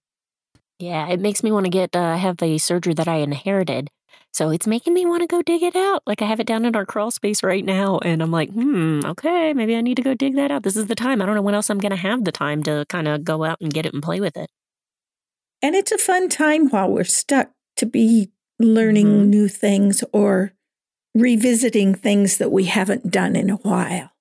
Yeah, 0.80 1.08
it 1.10 1.20
makes 1.20 1.44
me 1.44 1.52
want 1.52 1.66
to 1.66 1.72
get 1.72 1.96
uh, 1.96 2.18
have 2.18 2.38
the 2.38 2.56
serger 2.56 2.96
that 2.96 3.08
I 3.08 3.18
inherited. 3.18 3.90
So 4.34 4.52
it's 4.52 4.68
making 4.68 4.94
me 4.94 5.06
want 5.06 5.22
to 5.22 5.28
go 5.28 5.42
dig 5.42 5.64
it 5.64 5.76
out. 5.76 6.04
Like 6.06 6.22
I 6.22 6.26
have 6.26 6.40
it 6.40 6.46
down 6.46 6.66
in 6.66 6.76
our 6.76 6.86
crawl 6.86 7.10
space 7.10 7.42
right 7.42 7.66
now, 7.66 7.98
and 8.00 8.22
I'm 8.22 8.32
like, 8.32 8.52
hmm, 8.52 9.02
okay, 9.04 9.54
maybe 9.54 9.76
I 9.76 9.82
need 9.82 9.96
to 9.96 10.04
go 10.04 10.14
dig 10.14 10.36
that 10.36 10.52
out. 10.52 10.64
This 10.64 10.76
is 10.76 10.88
the 10.88 10.96
time. 10.96 11.22
I 11.22 11.26
don't 11.26 11.36
know 11.36 11.42
when 11.42 11.56
else 11.56 11.70
I'm 11.70 11.80
going 11.80 11.92
to 11.92 11.96
have 11.96 12.24
the 12.24 12.32
time 12.32 12.62
to 12.64 12.86
kind 12.90 13.08
of 13.08 13.24
go 13.24 13.44
out 13.44 13.60
and 13.62 13.74
get 13.74 13.86
it 13.86 13.94
and 13.94 14.04
play 14.04 14.20
with 14.20 14.38
it. 14.38 14.50
And 15.62 15.76
it's 15.76 15.92
a 15.92 15.98
fun 15.98 16.30
time 16.30 16.70
while 16.70 16.90
we're 16.90 17.04
stuck 17.04 17.50
to 17.78 17.88
be 17.88 18.30
learning 18.60 19.08
mm-hmm. 19.08 19.30
new 19.30 19.48
things 19.48 20.04
or 20.14 20.54
revisiting 21.16 21.96
things 21.96 22.38
that 22.38 22.52
we 22.52 22.66
haven't 22.66 23.10
done 23.12 23.36
in 23.36 23.50
a 23.50 23.56
while. 23.56 24.12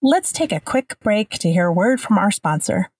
Let's 0.00 0.32
take 0.32 0.52
a 0.52 0.60
quick 0.60 0.98
break 1.00 1.30
to 1.30 1.52
hear 1.52 1.66
a 1.66 1.72
word 1.72 2.00
from 2.00 2.16
our 2.16 2.30
sponsor. 2.30 2.90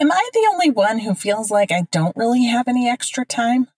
Am 0.00 0.10
I 0.10 0.28
the 0.32 0.48
only 0.50 0.70
one 0.70 1.00
who 1.00 1.14
feels 1.14 1.50
like 1.50 1.70
I 1.70 1.86
don't 1.92 2.16
really 2.16 2.44
have 2.46 2.68
any 2.68 2.88
extra 2.88 3.24
time? 3.24 3.68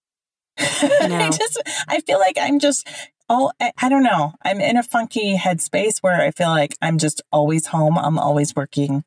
No. 0.83 1.17
I 1.17 1.31
just 1.31 1.63
I 1.89 2.01
feel 2.01 2.19
like 2.19 2.39
I'm 2.41 2.59
just 2.59 2.89
all 3.29 3.53
I, 3.61 3.73
I 3.83 3.89
don't 3.89 4.03
know. 4.03 4.33
I'm 4.43 4.61
in 4.61 4.77
a 4.77 4.83
funky 4.83 5.37
headspace 5.37 5.99
where 5.99 6.21
I 6.21 6.31
feel 6.31 6.49
like 6.49 6.77
I'm 6.81 6.97
just 6.97 7.21
always 7.31 7.67
home. 7.67 7.99
I'm 7.99 8.19
always 8.19 8.55
working 8.57 9.05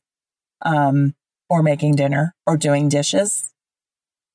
um 0.62 1.15
or 1.50 1.63
making 1.63 1.96
dinner 1.96 2.36
or 2.46 2.57
doing 2.57 2.89
dishes. 2.89 3.53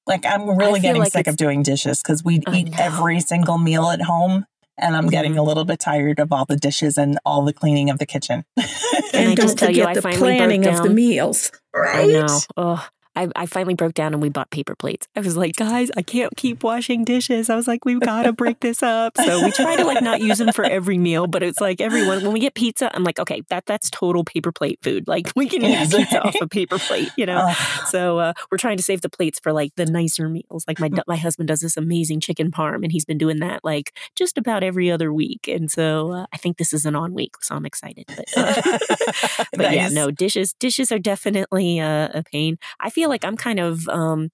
Like 0.06 0.26
I'm 0.26 0.56
really 0.58 0.80
getting 0.80 1.02
like 1.02 1.12
sick 1.12 1.28
of 1.28 1.36
doing 1.36 1.62
dishes 1.62 2.02
because 2.02 2.24
we 2.24 2.40
eat 2.52 2.78
every 2.78 3.20
single 3.20 3.58
meal 3.58 3.90
at 3.90 4.02
home 4.02 4.46
and 4.78 4.96
I'm 4.96 5.08
getting 5.08 5.32
a 5.32 5.36
mm-hmm. 5.36 5.48
little 5.48 5.64
bit 5.64 5.80
tired 5.80 6.18
of 6.18 6.32
all 6.32 6.44
the 6.44 6.56
dishes 6.56 6.98
and 6.98 7.18
all 7.24 7.44
the 7.44 7.52
cleaning 7.52 7.90
of 7.90 7.98
the 7.98 8.06
kitchen. 8.06 8.44
and, 8.56 8.66
and 9.14 9.36
don't 9.36 9.58
forget 9.58 9.74
you, 9.74 10.00
the 10.00 10.02
planning 10.02 10.66
of 10.66 10.82
the 10.82 10.90
meals. 10.90 11.50
Right? 11.74 12.04
I 12.04 12.06
know. 12.06 12.38
Oh, 12.56 12.88
I, 13.14 13.28
I 13.36 13.46
finally 13.46 13.74
broke 13.74 13.94
down 13.94 14.14
and 14.14 14.22
we 14.22 14.28
bought 14.28 14.50
paper 14.50 14.74
plates. 14.74 15.06
I 15.14 15.20
was 15.20 15.36
like, 15.36 15.56
guys, 15.56 15.90
I 15.96 16.02
can't 16.02 16.34
keep 16.36 16.62
washing 16.62 17.04
dishes. 17.04 17.50
I 17.50 17.56
was 17.56 17.68
like, 17.68 17.84
we've 17.84 18.00
got 18.00 18.22
to 18.22 18.32
break 18.32 18.60
this 18.60 18.82
up. 18.82 19.16
So 19.16 19.44
we 19.44 19.50
try 19.52 19.76
to 19.76 19.84
like 19.84 20.02
not 20.02 20.20
use 20.20 20.38
them 20.38 20.52
for 20.52 20.64
every 20.64 20.98
meal, 20.98 21.26
but 21.26 21.42
it's 21.42 21.60
like 21.60 21.80
everyone 21.80 22.22
when 22.22 22.32
we 22.32 22.40
get 22.40 22.54
pizza, 22.54 22.90
I'm 22.94 23.04
like, 23.04 23.18
okay, 23.18 23.42
that 23.50 23.66
that's 23.66 23.90
total 23.90 24.24
paper 24.24 24.52
plate 24.52 24.78
food. 24.82 25.06
Like 25.06 25.30
we 25.36 25.48
can 25.48 25.64
eat 25.64 25.90
pizza 25.90 26.22
off 26.22 26.36
a 26.40 26.48
paper 26.48 26.78
plate, 26.78 27.10
you 27.16 27.26
know. 27.26 27.46
Oh. 27.48 27.84
So 27.88 28.18
uh, 28.18 28.32
we're 28.50 28.58
trying 28.58 28.76
to 28.78 28.82
save 28.82 29.02
the 29.02 29.10
plates 29.10 29.38
for 29.42 29.52
like 29.52 29.74
the 29.76 29.86
nicer 29.86 30.28
meals. 30.28 30.64
Like 30.66 30.80
my 30.80 30.88
mm. 30.88 31.02
my 31.06 31.16
husband 31.16 31.48
does 31.48 31.60
this 31.60 31.76
amazing 31.76 32.20
chicken 32.20 32.50
parm, 32.50 32.82
and 32.82 32.92
he's 32.92 33.04
been 33.04 33.18
doing 33.18 33.40
that 33.40 33.64
like 33.64 33.92
just 34.16 34.38
about 34.38 34.62
every 34.62 34.90
other 34.90 35.12
week. 35.12 35.48
And 35.48 35.70
so 35.70 36.12
uh, 36.12 36.26
I 36.32 36.36
think 36.36 36.56
this 36.56 36.72
is 36.72 36.84
an 36.84 36.96
on 36.96 37.12
week, 37.12 37.34
so 37.42 37.54
I'm 37.54 37.66
excited. 37.66 38.04
But, 38.06 38.24
uh, 38.36 38.62
but 39.52 39.58
nice. 39.58 39.74
yeah, 39.74 39.88
no 39.88 40.10
dishes 40.10 40.54
dishes 40.54 40.90
are 40.90 40.98
definitely 40.98 41.80
uh, 41.80 42.08
a 42.14 42.22
pain. 42.22 42.58
I 42.80 42.90
feel 42.90 43.01
like 43.08 43.24
I'm 43.24 43.36
kind 43.36 43.60
of 43.60 43.88
um, 43.88 44.30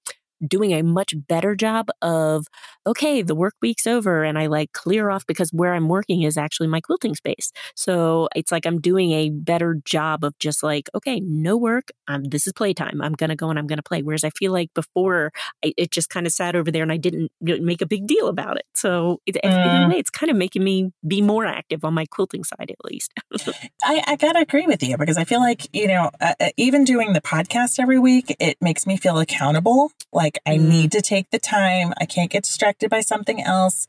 doing 0.47 0.71
a 0.73 0.81
much 0.81 1.13
better 1.27 1.55
job 1.55 1.89
of 2.01 2.47
okay 2.87 3.21
the 3.21 3.35
work 3.35 3.55
week's 3.61 3.87
over 3.87 4.23
and 4.23 4.37
i 4.37 4.47
like 4.47 4.71
clear 4.73 5.09
off 5.09 5.25
because 5.27 5.51
where 5.51 5.73
i'm 5.73 5.87
working 5.87 6.21
is 6.23 6.37
actually 6.37 6.67
my 6.67 6.81
quilting 6.81 7.15
space. 7.15 7.51
So 7.75 8.29
it's 8.35 8.51
like 8.51 8.65
i'm 8.65 8.79
doing 8.79 9.11
a 9.11 9.29
better 9.29 9.79
job 9.85 10.23
of 10.23 10.37
just 10.39 10.63
like 10.63 10.89
okay 10.95 11.19
no 11.19 11.57
work 11.57 11.89
um, 12.07 12.23
this 12.23 12.47
is 12.47 12.53
playtime 12.53 13.01
i'm 13.01 13.13
gonna 13.13 13.35
go 13.35 13.49
and 13.49 13.59
i'm 13.59 13.67
gonna 13.67 13.83
play. 13.83 14.01
Whereas 14.01 14.23
i 14.23 14.29
feel 14.31 14.51
like 14.51 14.73
before 14.73 15.31
I, 15.63 15.73
it 15.77 15.91
just 15.91 16.09
kind 16.09 16.25
of 16.25 16.33
sat 16.33 16.55
over 16.55 16.71
there 16.71 16.83
and 16.83 16.91
i 16.91 16.97
didn't 16.97 17.31
make 17.41 17.81
a 17.81 17.85
big 17.85 18.07
deal 18.07 18.27
about 18.27 18.57
it. 18.57 18.65
So 18.75 19.21
it, 19.25 19.35
mm. 19.35 19.75
in 19.75 19.83
a 19.83 19.89
way 19.89 19.99
it's 19.99 20.09
kind 20.09 20.29
of 20.29 20.37
making 20.37 20.63
me 20.63 20.91
be 21.07 21.21
more 21.21 21.45
active 21.45 21.83
on 21.83 21.93
my 21.93 22.05
quilting 22.05 22.43
side 22.43 22.71
at 22.71 22.77
least. 22.83 23.13
I, 23.83 24.03
I 24.07 24.15
gotta 24.15 24.39
agree 24.39 24.67
with 24.67 24.83
you 24.83 24.97
because 24.97 25.17
i 25.17 25.23
feel 25.23 25.39
like 25.39 25.67
you 25.73 25.87
know 25.87 26.11
uh, 26.21 26.33
uh, 26.39 26.49
even 26.57 26.83
doing 26.83 27.13
the 27.13 27.21
podcast 27.21 27.79
every 27.79 27.99
week 27.99 28.35
it 28.39 28.57
makes 28.61 28.85
me 28.85 28.97
feel 28.97 29.17
accountable 29.17 29.91
like 30.11 30.28
like 30.29 30.41
I 30.45 30.57
mm. 30.57 30.69
need 30.69 30.91
to 30.91 31.01
take 31.01 31.31
the 31.31 31.39
time. 31.39 31.93
I 31.99 32.05
can't 32.05 32.29
get 32.29 32.43
distracted 32.43 32.89
by 32.89 33.01
something 33.01 33.41
else. 33.41 33.87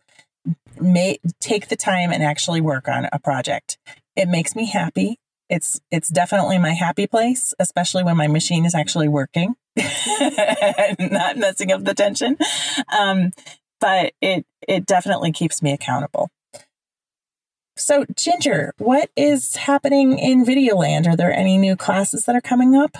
May 0.80 1.18
take 1.40 1.68
the 1.68 1.76
time 1.76 2.12
and 2.12 2.22
actually 2.22 2.62
work 2.62 2.88
on 2.88 3.08
a 3.12 3.18
project. 3.18 3.76
It 4.16 4.28
makes 4.28 4.56
me 4.56 4.66
happy. 4.66 5.18
It's 5.50 5.80
it's 5.90 6.08
definitely 6.08 6.58
my 6.58 6.72
happy 6.72 7.06
place, 7.06 7.52
especially 7.58 8.04
when 8.04 8.16
my 8.16 8.28
machine 8.28 8.64
is 8.64 8.74
actually 8.74 9.08
working, 9.08 9.54
not 9.76 11.36
messing 11.36 11.72
up 11.72 11.84
the 11.84 11.94
tension. 11.94 12.38
Um, 12.98 13.32
but 13.80 14.14
it 14.22 14.46
it 14.66 14.86
definitely 14.86 15.32
keeps 15.32 15.62
me 15.62 15.72
accountable. 15.72 16.30
So, 17.76 18.04
Ginger, 18.14 18.72
what 18.78 19.10
is 19.16 19.56
happening 19.56 20.18
in 20.18 20.44
Videoland? 20.44 21.06
Are 21.06 21.16
there 21.16 21.32
any 21.32 21.58
new 21.58 21.76
classes 21.76 22.24
that 22.24 22.36
are 22.36 22.40
coming 22.40 22.76
up? 22.76 22.96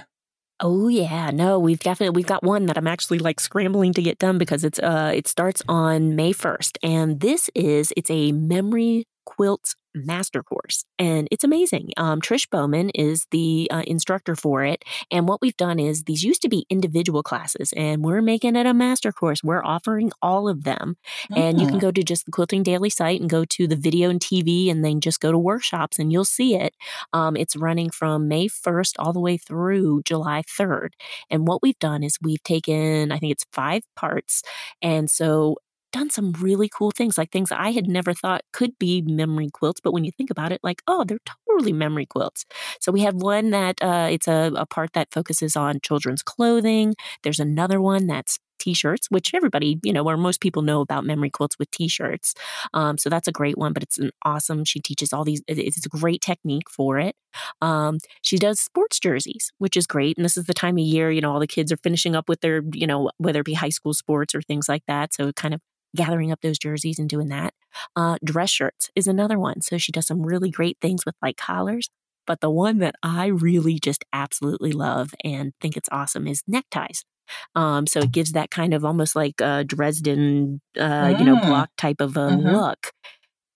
Oh 0.63 0.89
yeah, 0.89 1.31
no, 1.31 1.59
we've 1.59 1.79
definitely 1.79 2.15
we've 2.17 2.27
got 2.27 2.43
one 2.43 2.67
that 2.67 2.77
I'm 2.77 2.87
actually 2.87 3.19
like 3.19 3.41
scrambling 3.41 3.95
to 3.95 4.03
get 4.03 4.19
done 4.19 4.37
because 4.37 4.63
it's 4.63 4.79
uh 4.79 5.11
it 5.15 5.27
starts 5.27 5.63
on 5.69 6.17
May 6.17 6.33
1st 6.33 6.77
and 6.83 7.21
this 7.21 7.49
is 7.55 7.93
it's 7.97 8.11
a 8.11 8.33
memory 8.33 9.07
quilts 9.25 9.75
master 9.95 10.43
course 10.43 10.85
and 10.99 11.29
it's 11.31 11.45
amazing 11.45 11.91
um, 11.97 12.21
trish 12.21 12.49
bowman 12.51 12.91
is 12.91 13.27
the 13.31 13.69
uh, 13.71 13.83
instructor 13.87 14.37
for 14.37 14.65
it 14.65 14.85
and 15.11 15.29
what 15.29 15.41
we've 15.41 15.57
done 15.57 15.79
is 15.79 16.05
these 16.05 16.23
used 16.23 16.43
to 16.43 16.49
be 16.49 16.67
individual 16.71 17.23
classes 17.23 17.73
and 17.77 18.05
we're 18.05 18.23
making 18.23 18.57
it 18.57 18.67
a 18.67 18.75
master 18.75 19.13
course 19.13 19.43
we're 19.43 19.65
offering 19.65 20.11
all 20.23 20.49
of 20.49 20.65
them 20.65 20.97
and 21.35 21.61
you 21.61 21.67
can 21.67 21.77
ah. 21.77 21.81
go 21.81 21.91
to 21.91 22.03
just 22.03 22.27
the 22.27 22.33
quilting 22.33 22.63
daily 22.63 22.91
site 22.91 23.21
and 23.21 23.31
go 23.31 23.45
to 23.45 23.67
the 23.67 23.77
video 23.77 24.11
and 24.11 24.21
tv 24.21 24.71
and 24.71 24.85
then 24.85 25.01
just 25.01 25.21
go 25.21 25.33
to 25.33 25.39
workshops 25.39 25.99
and 25.99 26.13
you'll 26.13 26.25
see 26.25 26.55
it 26.55 26.75
um, 27.13 27.37
it's 27.37 27.57
running 27.57 27.91
from 27.91 28.29
may 28.29 28.47
1st 28.47 28.95
all 28.99 29.13
the 29.13 29.21
way 29.21 29.37
through 29.37 30.03
july 30.05 30.43
3rd 30.43 30.91
and 31.31 31.47
what 31.47 31.63
we've 31.63 31.79
done 31.79 32.03
is 32.03 32.19
we've 32.23 32.43
taken 32.43 33.11
i 33.11 33.19
think 33.19 33.33
it's 33.33 33.47
five 33.53 33.83
parts 33.97 34.43
and 34.83 35.11
so 35.11 35.57
done 35.93 36.11
some 36.11 36.33
really 36.33 36.69
cool 36.69 36.91
things, 36.91 37.19
like 37.19 37.31
things 37.31 37.53
I 37.53 37.71
had 37.71 37.89
never 37.89 38.15
thought 38.15 38.43
could 38.53 38.79
be 38.79 39.03
memory 39.03 39.51
quilts. 39.53 39.81
But 39.81 39.93
when 39.93 40.05
you 40.05 40.13
think 40.13 40.31
about 40.31 40.53
it, 40.53 40.61
like, 40.63 40.83
oh, 40.87 41.05
they're 41.05 41.19
totally 41.49 41.73
memory 41.73 42.07
quilts. 42.07 42.45
So 42.81 42.93
we 42.93 43.01
have 43.03 43.15
one 43.17 43.51
that 43.51 43.83
uh, 43.83 44.09
it's 44.11 44.29
a, 44.29 44.53
a 44.57 44.67
part 44.67 44.93
that 44.95 45.09
focuses 45.13 45.57
on 45.57 45.81
children's 45.83 46.23
clothing. 46.23 46.95
There's 47.23 47.41
another 47.41 47.81
one 47.81 48.07
that's 48.07 48.39
t-shirts 48.61 49.07
which 49.11 49.33
everybody 49.35 49.79
you 49.83 49.93
know 49.93 50.05
or 50.05 50.17
most 50.17 50.41
people 50.41 50.63
know 50.63 50.83
about 50.83 51.05
memory 51.05 51.31
quilts 51.31 51.59
with 51.59 51.71
t-shirts 51.71 52.35
um, 52.75 52.99
so 52.99 53.09
that's 53.09 53.27
a 53.27 53.33
great 53.33 53.57
one 53.57 53.73
but 53.73 53.83
it's 53.83 53.99
an 53.99 54.11
awesome 54.25 54.65
she 54.65 54.79
teaches 54.81 55.13
all 55.13 55.25
these 55.25 55.43
it's 55.49 55.87
a 55.87 55.89
great 55.89 56.21
technique 56.21 56.69
for 56.69 56.99
it 56.99 57.17
um, 57.63 57.99
she 58.23 58.37
does 58.37 58.61
sports 58.61 58.99
jerseys 59.01 59.51
which 59.59 59.77
is 59.77 59.87
great 59.87 60.17
and 60.17 60.25
this 60.25 60.37
is 60.37 60.45
the 60.45 60.55
time 60.55 60.77
of 60.77 60.85
year 60.85 61.11
you 61.11 61.21
know 61.21 61.33
all 61.33 61.41
the 61.41 61.47
kids 61.47 61.73
are 61.73 61.79
finishing 61.79 62.15
up 62.15 62.29
with 62.29 62.41
their 62.43 62.63
you 62.75 62.87
know 62.87 63.11
whether 63.19 63.41
it 63.41 63.47
be 63.47 63.55
high 63.55 63.69
school 63.71 63.95
sports 63.95 64.35
or 64.35 64.43
things 64.43 64.69
like 64.69 64.83
that 64.87 65.15
so 65.15 65.29
it 65.29 65.37
kind 65.37 65.55
of 65.55 65.61
gathering 65.95 66.33
up 66.33 66.41
those 66.41 66.59
jerseys 66.59 66.99
and 66.99 67.09
doing 67.09 67.29
that. 67.29 67.55
Uh, 67.97 68.17
dress 68.25 68.51
shirts 68.51 68.91
is 68.95 69.07
another 69.07 69.39
one. 69.39 69.61
So 69.61 69.79
she 69.79 69.93
does 69.93 70.07
some 70.07 70.23
really 70.23 70.51
great 70.51 70.79
things 70.81 71.05
with 71.05 71.15
like 71.23 71.37
collars. 71.37 71.91
But 72.27 72.41
the 72.41 72.51
one 72.51 72.79
that 72.79 72.95
I 73.03 73.27
really 73.27 73.79
just 73.79 74.05
absolutely 74.13 74.73
love 74.73 75.15
and 75.25 75.53
think 75.61 75.77
it's 75.77 75.89
awesome 75.91 76.27
is 76.27 76.43
neckties. 76.47 77.05
Um, 77.55 77.87
so 77.87 78.01
it 78.01 78.13
gives 78.13 78.33
that 78.33 78.51
kind 78.51 78.75
of 78.75 78.85
almost 78.85 79.17
like 79.17 79.41
a 79.41 79.65
Dresden, 79.65 80.61
uh, 80.77 80.81
mm. 80.81 81.19
you 81.19 81.25
know, 81.25 81.37
mm. 81.37 81.47
block 81.47 81.71
type 81.77 82.01
of 82.01 82.17
a 82.17 82.31
mm-hmm. 82.31 82.49
look 82.49 82.93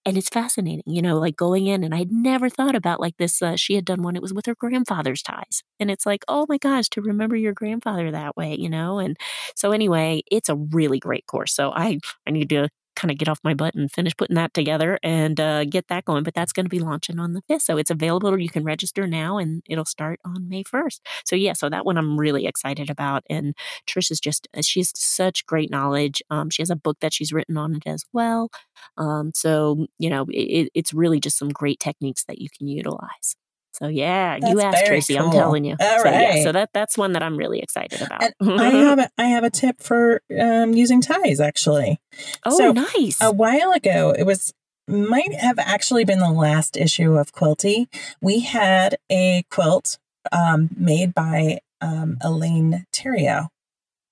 and 0.07 0.17
it's 0.19 0.29
fascinating, 0.29 0.83
you 0.87 1.03
know, 1.03 1.19
like 1.19 1.37
going 1.37 1.67
in 1.67 1.83
and 1.85 1.95
I'd 1.95 2.13
never 2.13 2.49
thought 2.51 2.75
about 2.77 3.01
like 3.01 3.17
this. 3.19 3.41
Uh, 3.43 3.57
she 3.57 3.75
had 3.75 3.85
done 3.85 4.03
one, 4.03 4.17
it 4.17 4.23
was 4.23 4.35
with 4.35 4.47
her 4.47 4.55
grandfather's 4.55 5.23
ties. 5.23 5.63
And 5.81 5.91
it's 5.91 6.07
like, 6.07 6.25
oh 6.29 6.47
my 6.49 6.59
gosh, 6.59 6.89
to 6.91 7.03
remember 7.03 7.37
your 7.37 7.53
grandfather 7.55 8.11
that 8.11 8.37
way, 8.37 8.55
you 8.57 8.69
know? 8.69 8.99
And 8.99 9.17
so 9.57 9.73
anyway, 9.73 10.23
it's 10.31 10.49
a 10.49 10.57
really 10.57 10.99
great 10.99 11.27
course. 11.27 11.55
So 11.55 11.71
I, 11.73 11.99
I 12.27 12.31
need 12.31 12.51
to 12.51 12.69
kind 12.95 13.11
of 13.11 13.19
get 13.19 13.29
off 13.29 13.41
my 13.45 13.55
butt 13.55 13.75
and 13.75 13.91
finish 13.91 14.17
putting 14.17 14.37
that 14.37 14.55
together 14.55 14.99
and 15.03 15.39
uh, 15.41 15.65
get 15.65 15.89
that 15.89 16.05
going. 16.05 16.23
But 16.23 16.35
that's 16.35 16.53
going 16.53 16.67
to 16.67 16.71
be 16.71 16.81
launching 16.81 17.19
on 17.19 17.33
the 17.33 17.43
5th. 17.43 17.63
So 17.63 17.77
it's 17.77 17.91
available 17.91 18.31
or 18.31 18.39
you 18.39 18.49
can 18.49 18.65
register 18.65 19.07
now 19.07 19.39
and 19.39 19.63
it'll 19.69 19.85
start 19.85 20.21
on 20.25 20.49
May 20.49 20.65
1st. 20.65 21.01
So, 21.25 21.37
yeah, 21.37 21.53
so 21.53 21.69
that 21.69 21.85
one 21.85 21.97
I'm 21.97 22.19
really 22.19 22.47
excited 22.47 22.91
about. 22.91 23.25
And 23.29 23.55
Trish 23.87 24.11
is 24.11 24.21
just, 24.21 24.49
she's 24.63 24.93
such 24.97 25.47
great 25.47 25.71
knowledge. 25.71 26.23
Um, 26.31 26.51
she 26.51 26.63
has 26.63 26.71
a 26.71 26.77
book 26.77 26.99
that 27.01 27.13
she's 27.13 27.33
written 27.33 27.57
on 27.57 27.77
it 27.77 27.83
as 27.87 28.05
well. 28.13 28.51
Um, 28.97 29.33
so, 29.35 29.87
you 29.99 30.11
know, 30.11 30.27
it, 30.29 30.71
it's 30.75 30.95
really 30.95 31.21
just 31.21 31.39
some 31.39 31.49
great 31.49 31.81
techniques 31.81 32.25
that 32.25 32.41
you 32.41 32.49
can 32.57 32.69
utilize. 32.69 33.37
So 33.75 33.89
yeah, 33.89 34.39
that's 34.39 34.53
you 34.53 34.61
asked 34.61 34.87
Tracy. 34.87 35.17
Cool. 35.17 35.27
I'm 35.27 35.33
telling 35.33 35.65
you. 35.65 35.77
All 35.81 35.99
so, 35.99 36.05
right. 36.05 36.37
yeah, 36.37 36.43
so 36.45 36.53
that 36.53 36.71
that's 36.73 36.97
one 36.97 37.13
that 37.13 37.23
I'm 37.23 37.37
really 37.37 37.59
excited 37.59 38.03
about. 38.03 38.23
I 38.41 38.71
have 38.71 38.99
a, 39.01 39.11
I 39.19 39.25
have 39.25 39.43
a 39.45 39.51
tip 39.51 39.81
for 39.81 40.23
um, 40.39 40.75
using 40.75 41.01
ties 41.01 41.41
actually. 41.41 41.99
Oh, 42.45 42.57
so, 42.57 42.73
nice. 42.73 43.21
A 43.21 43.33
while 43.33 43.73
ago, 43.73 44.15
it 44.17 44.25
was 44.25 44.53
might 44.87 45.35
have 45.35 45.59
actually 45.59 46.05
been 46.05 46.19
the 46.21 46.31
last 46.31 46.77
issue 46.77 47.17
of 47.19 47.33
Quilty. 47.33 47.87
We 48.21 48.41
had 48.41 48.97
a 49.11 49.45
quilt 49.51 49.99
um, 50.31 50.71
made 50.77 51.15
by 51.15 51.61
um, 51.81 52.19
Elaine 52.23 52.87
Theriault, 52.93 53.49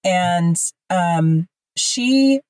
And 0.05 0.57
um, 0.90 1.46
she 1.77 2.40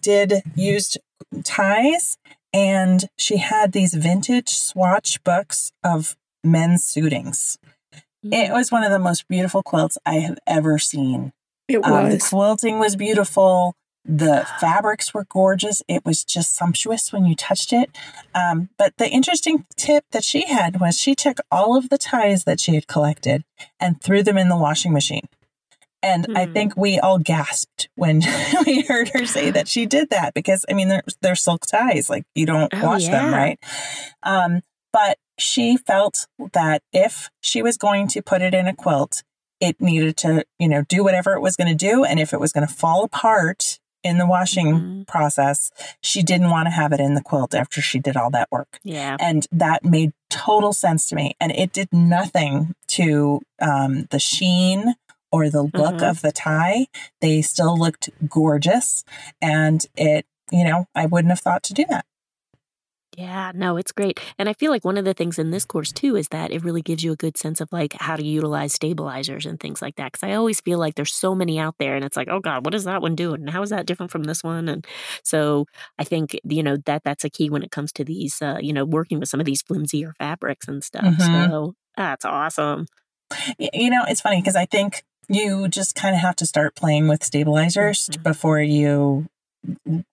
did 0.00 0.42
used 0.54 0.98
ties 1.44 2.18
and 2.52 3.08
she 3.16 3.38
had 3.38 3.72
these 3.72 3.94
vintage 3.94 4.50
swatch 4.50 5.22
books 5.24 5.72
of 5.82 6.16
men's 6.44 6.84
suitings. 6.84 7.58
It 8.22 8.48
mm. 8.48 8.52
was 8.52 8.72
one 8.72 8.84
of 8.84 8.90
the 8.90 8.98
most 8.98 9.28
beautiful 9.28 9.62
quilts 9.62 9.98
I 10.04 10.14
have 10.14 10.38
ever 10.46 10.78
seen. 10.78 11.32
It 11.68 11.82
was. 11.82 11.90
Um, 11.90 12.10
the 12.10 12.18
quilting 12.18 12.78
was 12.78 12.96
beautiful. 12.96 13.76
The 14.04 14.46
fabrics 14.60 15.12
were 15.12 15.26
gorgeous. 15.28 15.82
It 15.88 16.04
was 16.04 16.24
just 16.24 16.54
sumptuous 16.54 17.12
when 17.12 17.24
you 17.24 17.34
touched 17.34 17.72
it. 17.72 17.90
Um, 18.34 18.70
but 18.78 18.96
the 18.98 19.08
interesting 19.08 19.66
tip 19.76 20.04
that 20.12 20.24
she 20.24 20.46
had 20.46 20.80
was 20.80 21.00
she 21.00 21.14
took 21.14 21.38
all 21.50 21.76
of 21.76 21.88
the 21.88 21.98
ties 21.98 22.44
that 22.44 22.60
she 22.60 22.74
had 22.74 22.86
collected 22.86 23.44
and 23.80 24.00
threw 24.00 24.22
them 24.22 24.38
in 24.38 24.48
the 24.48 24.56
washing 24.56 24.92
machine. 24.92 25.28
And 26.02 26.26
hmm. 26.26 26.36
I 26.36 26.46
think 26.46 26.76
we 26.76 26.98
all 26.98 27.18
gasped 27.18 27.88
when 27.96 28.22
we 28.66 28.82
heard 28.82 29.08
her 29.10 29.26
say 29.26 29.50
that 29.50 29.66
she 29.66 29.86
did 29.86 30.10
that 30.10 30.34
because 30.34 30.64
I 30.68 30.74
mean 30.74 30.88
they're 30.88 31.02
they're 31.20 31.34
silk 31.34 31.66
ties, 31.66 32.08
like 32.08 32.24
you 32.34 32.46
don't 32.46 32.72
oh, 32.74 32.84
wash 32.84 33.04
yeah. 33.04 33.22
them, 33.22 33.34
right? 33.34 33.58
Um, 34.22 34.60
but 34.92 35.18
she 35.38 35.76
felt 35.76 36.26
that 36.52 36.82
if 36.92 37.30
she 37.40 37.62
was 37.62 37.76
going 37.76 38.08
to 38.08 38.22
put 38.22 38.42
it 38.42 38.54
in 38.54 38.66
a 38.66 38.74
quilt, 38.74 39.22
it 39.60 39.80
needed 39.80 40.16
to, 40.18 40.44
you 40.58 40.68
know, 40.68 40.82
do 40.82 41.02
whatever 41.02 41.32
it 41.32 41.40
was 41.40 41.56
going 41.56 41.68
to 41.68 41.74
do, 41.74 42.04
and 42.04 42.20
if 42.20 42.32
it 42.32 42.40
was 42.40 42.52
going 42.52 42.66
to 42.66 42.72
fall 42.72 43.04
apart 43.04 43.78
in 44.06 44.18
the 44.18 44.26
washing 44.26 44.66
mm-hmm. 44.66 45.02
process, 45.02 45.72
she 46.00 46.22
didn't 46.22 46.50
want 46.50 46.66
to 46.66 46.70
have 46.70 46.92
it 46.92 47.00
in 47.00 47.14
the 47.14 47.22
quilt 47.22 47.54
after 47.54 47.80
she 47.80 47.98
did 47.98 48.16
all 48.16 48.30
that 48.30 48.48
work. 48.52 48.78
Yeah. 48.84 49.16
And 49.18 49.46
that 49.50 49.84
made 49.84 50.12
total 50.30 50.72
sense 50.72 51.08
to 51.08 51.16
me. 51.16 51.34
And 51.40 51.50
it 51.50 51.72
did 51.72 51.92
nothing 51.92 52.74
to 52.88 53.40
um, 53.60 54.06
the 54.10 54.20
sheen 54.20 54.94
or 55.32 55.50
the 55.50 55.62
look 55.62 55.96
mm-hmm. 55.96 56.04
of 56.04 56.22
the 56.22 56.30
tie. 56.30 56.86
They 57.20 57.42
still 57.42 57.76
looked 57.76 58.10
gorgeous. 58.28 59.02
And 59.42 59.84
it, 59.96 60.24
you 60.52 60.62
know, 60.62 60.86
I 60.94 61.06
wouldn't 61.06 61.32
have 61.32 61.40
thought 61.40 61.64
to 61.64 61.74
do 61.74 61.84
that. 61.88 62.06
Yeah, 63.16 63.52
no, 63.54 63.78
it's 63.78 63.92
great. 63.92 64.20
And 64.38 64.46
I 64.46 64.52
feel 64.52 64.70
like 64.70 64.84
one 64.84 64.98
of 64.98 65.06
the 65.06 65.14
things 65.14 65.38
in 65.38 65.50
this 65.50 65.64
course 65.64 65.90
too 65.90 66.16
is 66.16 66.28
that 66.28 66.50
it 66.50 66.62
really 66.62 66.82
gives 66.82 67.02
you 67.02 67.12
a 67.12 67.16
good 67.16 67.38
sense 67.38 67.62
of 67.62 67.72
like 67.72 67.94
how 67.94 68.14
to 68.14 68.24
utilize 68.24 68.74
stabilizers 68.74 69.46
and 69.46 69.58
things 69.58 69.80
like 69.80 69.96
that. 69.96 70.12
Cause 70.12 70.22
I 70.22 70.34
always 70.34 70.60
feel 70.60 70.78
like 70.78 70.96
there's 70.96 71.14
so 71.14 71.34
many 71.34 71.58
out 71.58 71.76
there 71.78 71.96
and 71.96 72.04
it's 72.04 72.16
like, 72.16 72.28
oh 72.28 72.40
God, 72.40 72.66
what 72.66 72.74
is 72.74 72.84
that 72.84 73.00
one 73.00 73.14
doing? 73.14 73.40
And 73.40 73.50
how 73.50 73.62
is 73.62 73.70
that 73.70 73.86
different 73.86 74.12
from 74.12 74.24
this 74.24 74.44
one? 74.44 74.68
And 74.68 74.86
so 75.22 75.64
I 75.98 76.04
think, 76.04 76.38
you 76.44 76.62
know, 76.62 76.76
that 76.84 77.04
that's 77.04 77.24
a 77.24 77.30
key 77.30 77.48
when 77.48 77.62
it 77.62 77.70
comes 77.70 77.90
to 77.92 78.04
these, 78.04 78.42
uh, 78.42 78.58
you 78.60 78.74
know, 78.74 78.84
working 78.84 79.18
with 79.18 79.30
some 79.30 79.40
of 79.40 79.46
these 79.46 79.62
flimsier 79.62 80.12
fabrics 80.18 80.68
and 80.68 80.84
stuff. 80.84 81.04
Mm-hmm. 81.04 81.50
So 81.50 81.74
that's 81.96 82.26
awesome. 82.26 82.86
You 83.58 83.88
know, 83.88 84.04
it's 84.06 84.20
funny 84.20 84.42
because 84.42 84.56
I 84.56 84.66
think 84.66 85.04
you 85.28 85.68
just 85.68 85.94
kind 85.94 86.14
of 86.14 86.20
have 86.20 86.36
to 86.36 86.46
start 86.46 86.76
playing 86.76 87.08
with 87.08 87.24
stabilizers 87.24 88.08
mm-hmm. 88.08 88.22
before 88.22 88.60
you 88.60 89.26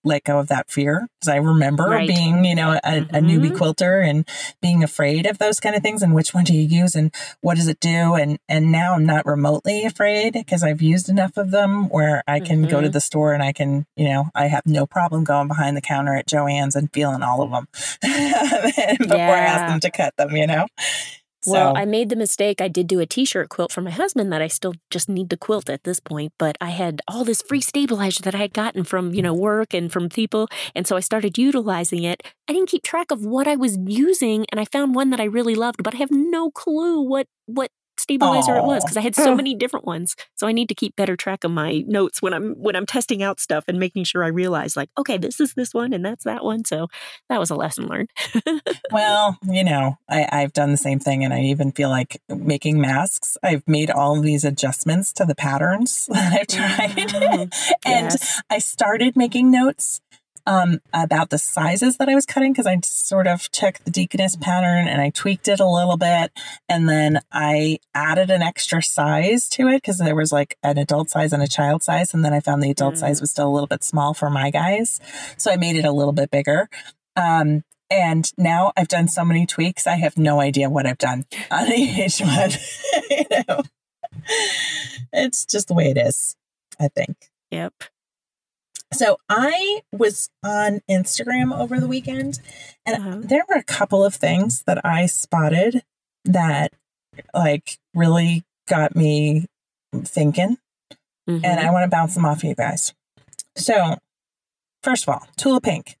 let 0.02 0.24
go 0.24 0.38
of 0.38 0.48
that 0.48 0.70
fear 0.70 1.06
because 1.20 1.32
I 1.32 1.36
remember 1.36 1.84
right. 1.84 2.08
being, 2.08 2.44
you 2.44 2.54
know, 2.54 2.72
a, 2.72 2.80
mm-hmm. 2.80 3.14
a, 3.14 3.20
newbie 3.20 3.56
quilter 3.56 4.00
and 4.00 4.28
being 4.60 4.82
afraid 4.82 5.26
of 5.26 5.38
those 5.38 5.60
kind 5.60 5.76
of 5.76 5.82
things 5.82 6.02
and 6.02 6.14
which 6.14 6.34
one 6.34 6.44
do 6.44 6.54
you 6.54 6.62
use 6.62 6.94
and 6.94 7.14
what 7.40 7.56
does 7.56 7.68
it 7.68 7.78
do 7.80 8.14
and 8.14 8.38
and 8.48 8.72
now 8.72 8.94
I'm 8.94 9.06
not 9.06 9.26
remotely 9.26 9.84
afraid 9.84 10.32
because 10.32 10.62
I've 10.62 10.82
used 10.82 11.08
enough 11.08 11.36
of 11.36 11.50
them 11.50 11.88
where 11.88 12.22
I 12.26 12.40
can 12.40 12.62
mm-hmm. 12.62 12.70
go 12.70 12.80
to 12.80 12.86
mm-hmm. 12.86 12.92
the 12.92 13.00
store 13.00 13.32
and 13.32 13.42
I 13.42 13.52
can, 13.52 13.86
you 13.96 14.08
know, 14.08 14.30
I 14.34 14.46
have 14.46 14.66
no 14.66 14.86
problem 14.86 15.24
going 15.24 15.48
behind 15.48 15.76
the 15.76 15.82
counter 15.82 16.14
at 16.14 16.26
Joann's 16.26 16.74
and 16.74 16.92
feeling 16.92 17.22
all 17.22 17.42
of 17.42 17.50
them 17.50 17.68
before 18.02 19.16
yeah. 19.16 19.30
I 19.30 19.38
ask 19.38 19.72
them 19.72 19.80
to 19.80 19.90
cut 19.90 20.16
them, 20.16 20.36
you 20.36 20.46
know. 20.46 20.66
Well, 21.46 21.72
I 21.76 21.84
made 21.84 22.08
the 22.08 22.16
mistake. 22.16 22.60
I 22.60 22.68
did 22.68 22.86
do 22.86 23.00
a 23.00 23.06
t 23.06 23.24
shirt 23.24 23.50
quilt 23.50 23.70
for 23.70 23.82
my 23.82 23.90
husband 23.90 24.32
that 24.32 24.40
I 24.40 24.48
still 24.48 24.74
just 24.90 25.08
need 25.08 25.28
to 25.30 25.36
quilt 25.36 25.68
at 25.68 25.84
this 25.84 26.00
point, 26.00 26.32
but 26.38 26.56
I 26.60 26.70
had 26.70 27.02
all 27.06 27.24
this 27.24 27.42
free 27.42 27.60
stabilizer 27.60 28.22
that 28.22 28.34
I 28.34 28.38
had 28.38 28.54
gotten 28.54 28.82
from, 28.84 29.12
you 29.12 29.20
know, 29.22 29.34
work 29.34 29.74
and 29.74 29.92
from 29.92 30.08
people. 30.08 30.48
And 30.74 30.86
so 30.86 30.96
I 30.96 31.00
started 31.00 31.36
utilizing 31.36 32.04
it. 32.04 32.22
I 32.48 32.52
didn't 32.54 32.70
keep 32.70 32.82
track 32.82 33.10
of 33.10 33.24
what 33.26 33.46
I 33.46 33.56
was 33.56 33.76
using, 33.86 34.46
and 34.50 34.60
I 34.60 34.64
found 34.64 34.94
one 34.94 35.10
that 35.10 35.20
I 35.20 35.24
really 35.24 35.54
loved, 35.54 35.82
but 35.82 35.94
I 35.94 35.98
have 35.98 36.10
no 36.10 36.50
clue 36.50 37.00
what 37.02 37.26
what 37.46 37.70
stabilizer 37.98 38.52
Aww. 38.52 38.58
it 38.58 38.64
was 38.64 38.84
because 38.84 38.96
I 38.96 39.00
had 39.00 39.14
so 39.14 39.34
many 39.36 39.54
different 39.54 39.84
ones. 39.84 40.16
So 40.34 40.46
I 40.46 40.52
need 40.52 40.68
to 40.68 40.74
keep 40.74 40.96
better 40.96 41.16
track 41.16 41.44
of 41.44 41.50
my 41.50 41.84
notes 41.86 42.20
when 42.20 42.32
I'm 42.32 42.54
when 42.54 42.76
I'm 42.76 42.86
testing 42.86 43.22
out 43.22 43.40
stuff 43.40 43.64
and 43.68 43.78
making 43.78 44.04
sure 44.04 44.24
I 44.24 44.28
realize 44.28 44.76
like, 44.76 44.90
okay, 44.98 45.18
this 45.18 45.40
is 45.40 45.54
this 45.54 45.74
one 45.74 45.92
and 45.92 46.04
that's 46.04 46.24
that 46.24 46.44
one. 46.44 46.64
So 46.64 46.88
that 47.28 47.40
was 47.40 47.50
a 47.50 47.56
lesson 47.56 47.86
learned. 47.86 48.10
well, 48.92 49.38
you 49.44 49.64
know, 49.64 49.98
I, 50.08 50.28
I've 50.30 50.52
done 50.52 50.70
the 50.70 50.76
same 50.76 50.98
thing 50.98 51.24
and 51.24 51.32
I 51.32 51.40
even 51.42 51.72
feel 51.72 51.88
like 51.88 52.20
making 52.28 52.80
masks, 52.80 53.36
I've 53.42 53.66
made 53.66 53.90
all 53.90 54.16
of 54.16 54.22
these 54.22 54.44
adjustments 54.44 55.12
to 55.14 55.24
the 55.24 55.34
patterns 55.34 56.06
that 56.10 56.32
I've 56.32 56.46
tried. 56.46 57.08
Mm-hmm. 57.08 57.42
and 57.84 58.10
yes. 58.10 58.42
I 58.50 58.58
started 58.58 59.16
making 59.16 59.50
notes 59.50 60.00
um, 60.46 60.80
about 60.92 61.30
the 61.30 61.38
sizes 61.38 61.96
that 61.96 62.08
I 62.08 62.14
was 62.14 62.26
cutting 62.26 62.52
because 62.52 62.66
I 62.66 62.78
sort 62.82 63.26
of 63.26 63.50
took 63.50 63.78
the 63.78 63.90
deaconess 63.90 64.36
pattern 64.36 64.86
and 64.88 65.00
I 65.00 65.10
tweaked 65.10 65.48
it 65.48 65.60
a 65.60 65.68
little 65.68 65.96
bit. 65.96 66.32
And 66.68 66.88
then 66.88 67.20
I 67.32 67.78
added 67.94 68.30
an 68.30 68.42
extra 68.42 68.82
size 68.82 69.48
to 69.50 69.68
it 69.68 69.76
because 69.82 69.98
there 69.98 70.14
was 70.14 70.32
like 70.32 70.58
an 70.62 70.78
adult 70.78 71.10
size 71.10 71.32
and 71.32 71.42
a 71.42 71.48
child 71.48 71.82
size. 71.82 72.12
And 72.12 72.24
then 72.24 72.34
I 72.34 72.40
found 72.40 72.62
the 72.62 72.70
adult 72.70 72.94
mm. 72.94 72.98
size 72.98 73.20
was 73.20 73.30
still 73.30 73.48
a 73.48 73.54
little 73.54 73.66
bit 73.66 73.84
small 73.84 74.14
for 74.14 74.30
my 74.30 74.50
guys. 74.50 75.00
So 75.38 75.50
I 75.50 75.56
made 75.56 75.76
it 75.76 75.84
a 75.84 75.92
little 75.92 76.12
bit 76.12 76.30
bigger. 76.30 76.68
Um, 77.16 77.62
and 77.90 78.30
now 78.36 78.72
I've 78.76 78.88
done 78.88 79.08
so 79.08 79.24
many 79.24 79.46
tweaks, 79.46 79.86
I 79.86 79.96
have 79.96 80.16
no 80.16 80.40
idea 80.40 80.70
what 80.70 80.86
I've 80.86 80.98
done 80.98 81.26
on 81.50 81.72
each 81.72 82.20
one. 82.20 82.50
you 83.10 83.24
know, 83.48 83.62
it's 85.12 85.44
just 85.44 85.68
the 85.68 85.74
way 85.74 85.90
it 85.90 85.96
is, 85.96 86.36
I 86.80 86.88
think. 86.88 87.16
Yep. 87.50 87.72
So 88.94 89.18
I 89.28 89.82
was 89.92 90.30
on 90.42 90.80
Instagram 90.88 91.56
over 91.56 91.80
the 91.80 91.88
weekend 91.88 92.40
and 92.86 92.96
uh-huh. 92.96 93.18
there 93.24 93.44
were 93.48 93.56
a 93.56 93.64
couple 93.64 94.04
of 94.04 94.14
things 94.14 94.62
that 94.66 94.84
I 94.84 95.06
spotted 95.06 95.82
that 96.24 96.72
like 97.34 97.78
really 97.94 98.44
got 98.68 98.94
me 98.96 99.46
thinking. 100.02 100.58
Mm-hmm. 101.28 101.44
And 101.44 101.60
I 101.60 101.70
want 101.70 101.84
to 101.84 101.94
bounce 101.94 102.14
them 102.14 102.24
off 102.24 102.38
of 102.38 102.44
you 102.44 102.54
guys. 102.54 102.92
So, 103.56 103.96
first 104.82 105.04
of 105.04 105.08
all, 105.08 105.26
Tula 105.36 105.60
Pink. 105.60 105.96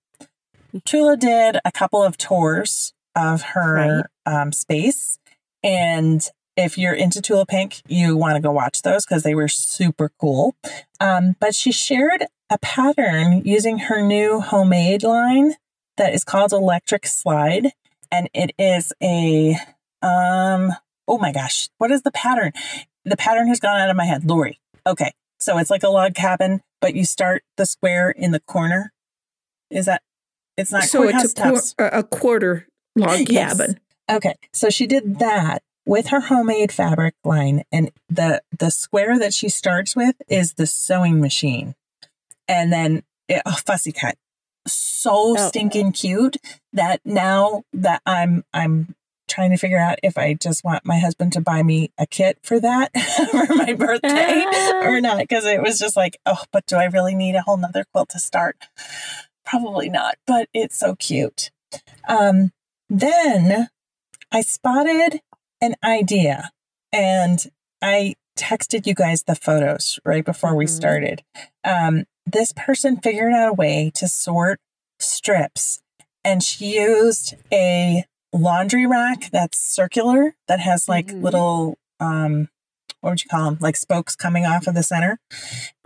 Tula 0.84 1.16
did 1.16 1.58
a 1.64 1.72
couple 1.72 2.02
of 2.02 2.18
tours 2.18 2.92
of 3.16 3.42
her 3.42 4.08
right. 4.26 4.42
um, 4.42 4.52
space. 4.52 5.18
And 5.62 6.28
if 6.56 6.78
you're 6.78 6.94
into 6.94 7.20
Tula 7.20 7.46
Pink, 7.46 7.82
you 7.88 8.16
want 8.16 8.36
to 8.36 8.40
go 8.40 8.52
watch 8.52 8.82
those 8.82 9.04
because 9.04 9.22
they 9.22 9.34
were 9.34 9.48
super 9.48 10.10
cool. 10.20 10.54
Um, 11.00 11.36
but 11.40 11.54
she 11.54 11.72
shared 11.72 12.26
a 12.50 12.58
pattern 12.58 13.42
using 13.44 13.78
her 13.78 14.00
new 14.00 14.40
homemade 14.40 15.02
line 15.02 15.54
that 15.96 16.14
is 16.14 16.24
called 16.24 16.52
Electric 16.52 17.06
Slide. 17.06 17.72
And 18.10 18.28
it 18.32 18.52
is 18.58 18.92
a, 19.02 19.56
um, 20.02 20.72
oh 21.08 21.18
my 21.18 21.32
gosh, 21.32 21.68
what 21.78 21.90
is 21.90 22.02
the 22.02 22.12
pattern? 22.12 22.52
The 23.04 23.16
pattern 23.16 23.48
has 23.48 23.60
gone 23.60 23.80
out 23.80 23.90
of 23.90 23.96
my 23.96 24.04
head. 24.04 24.24
Lori. 24.24 24.60
Okay. 24.86 25.12
So 25.40 25.58
it's 25.58 25.70
like 25.70 25.82
a 25.82 25.88
log 25.88 26.14
cabin, 26.14 26.60
but 26.80 26.94
you 26.94 27.04
start 27.04 27.42
the 27.56 27.66
square 27.66 28.10
in 28.10 28.30
the 28.30 28.40
corner. 28.40 28.92
Is 29.70 29.86
that, 29.86 30.02
it's 30.56 30.70
not 30.70 30.84
so 30.84 31.02
it's 31.02 31.32
a, 31.32 31.50
qu- 31.50 31.84
a 31.84 32.04
quarter 32.04 32.68
log 32.94 33.26
cabin. 33.26 33.80
Okay. 34.08 34.36
So 34.52 34.70
she 34.70 34.86
did 34.86 35.18
that 35.18 35.62
with 35.86 36.08
her 36.08 36.20
homemade 36.20 36.72
fabric 36.72 37.14
line 37.24 37.62
and 37.70 37.90
the 38.08 38.42
the 38.56 38.70
square 38.70 39.18
that 39.18 39.34
she 39.34 39.48
starts 39.48 39.94
with 39.94 40.16
is 40.28 40.54
the 40.54 40.66
sewing 40.66 41.20
machine. 41.20 41.74
And 42.48 42.72
then 42.72 43.02
it, 43.28 43.42
oh, 43.46 43.56
fussy 43.66 43.92
cut. 43.92 44.16
So 44.66 45.34
oh. 45.38 45.48
stinking 45.48 45.92
cute 45.92 46.36
that 46.72 47.00
now 47.04 47.62
that 47.72 48.00
i'm 48.06 48.44
i'm 48.54 48.94
trying 49.28 49.50
to 49.50 49.58
figure 49.58 49.78
out 49.78 49.98
if 50.02 50.16
i 50.16 50.32
just 50.32 50.64
want 50.64 50.84
my 50.86 50.98
husband 50.98 51.32
to 51.34 51.40
buy 51.40 51.62
me 51.62 51.90
a 51.98 52.06
kit 52.06 52.38
for 52.42 52.58
that 52.60 52.90
for 53.30 53.54
my 53.54 53.74
birthday 53.74 54.44
or 54.82 55.00
not 55.00 55.18
because 55.18 55.44
it 55.44 55.62
was 55.62 55.78
just 55.78 55.96
like 55.96 56.18
oh 56.24 56.44
but 56.52 56.64
do 56.66 56.76
i 56.76 56.84
really 56.84 57.14
need 57.14 57.34
a 57.34 57.42
whole 57.42 57.58
nother 57.58 57.84
quilt 57.92 58.08
to 58.08 58.18
start? 58.18 58.56
Probably 59.44 59.90
not 59.90 60.16
but 60.26 60.48
it's 60.54 60.78
so 60.78 60.94
cute. 60.94 61.50
Um 62.08 62.52
then 62.88 63.68
i 64.32 64.40
spotted 64.40 65.20
an 65.60 65.74
idea 65.82 66.50
and 66.92 67.50
I 67.82 68.14
texted 68.38 68.86
you 68.86 68.94
guys 68.94 69.24
the 69.24 69.34
photos 69.34 69.98
right 70.04 70.24
before 70.24 70.50
mm-hmm. 70.50 70.58
we 70.58 70.66
started. 70.66 71.22
Um, 71.64 72.04
this 72.26 72.52
person 72.52 72.96
figured 72.96 73.32
out 73.32 73.50
a 73.50 73.52
way 73.52 73.90
to 73.94 74.08
sort 74.08 74.60
strips 74.98 75.80
and 76.24 76.42
she 76.42 76.78
used 76.80 77.34
a 77.52 78.04
laundry 78.32 78.86
rack 78.86 79.30
that's 79.30 79.58
circular 79.58 80.34
that 80.48 80.60
has 80.60 80.88
like 80.88 81.06
mm-hmm. 81.06 81.22
little 81.22 81.78
um 82.00 82.48
what 83.00 83.10
would 83.10 83.22
you 83.22 83.28
call 83.28 83.44
them 83.44 83.58
like 83.60 83.76
spokes 83.76 84.16
coming 84.16 84.44
off 84.44 84.66
of 84.66 84.74
the 84.74 84.82
center 84.82 85.20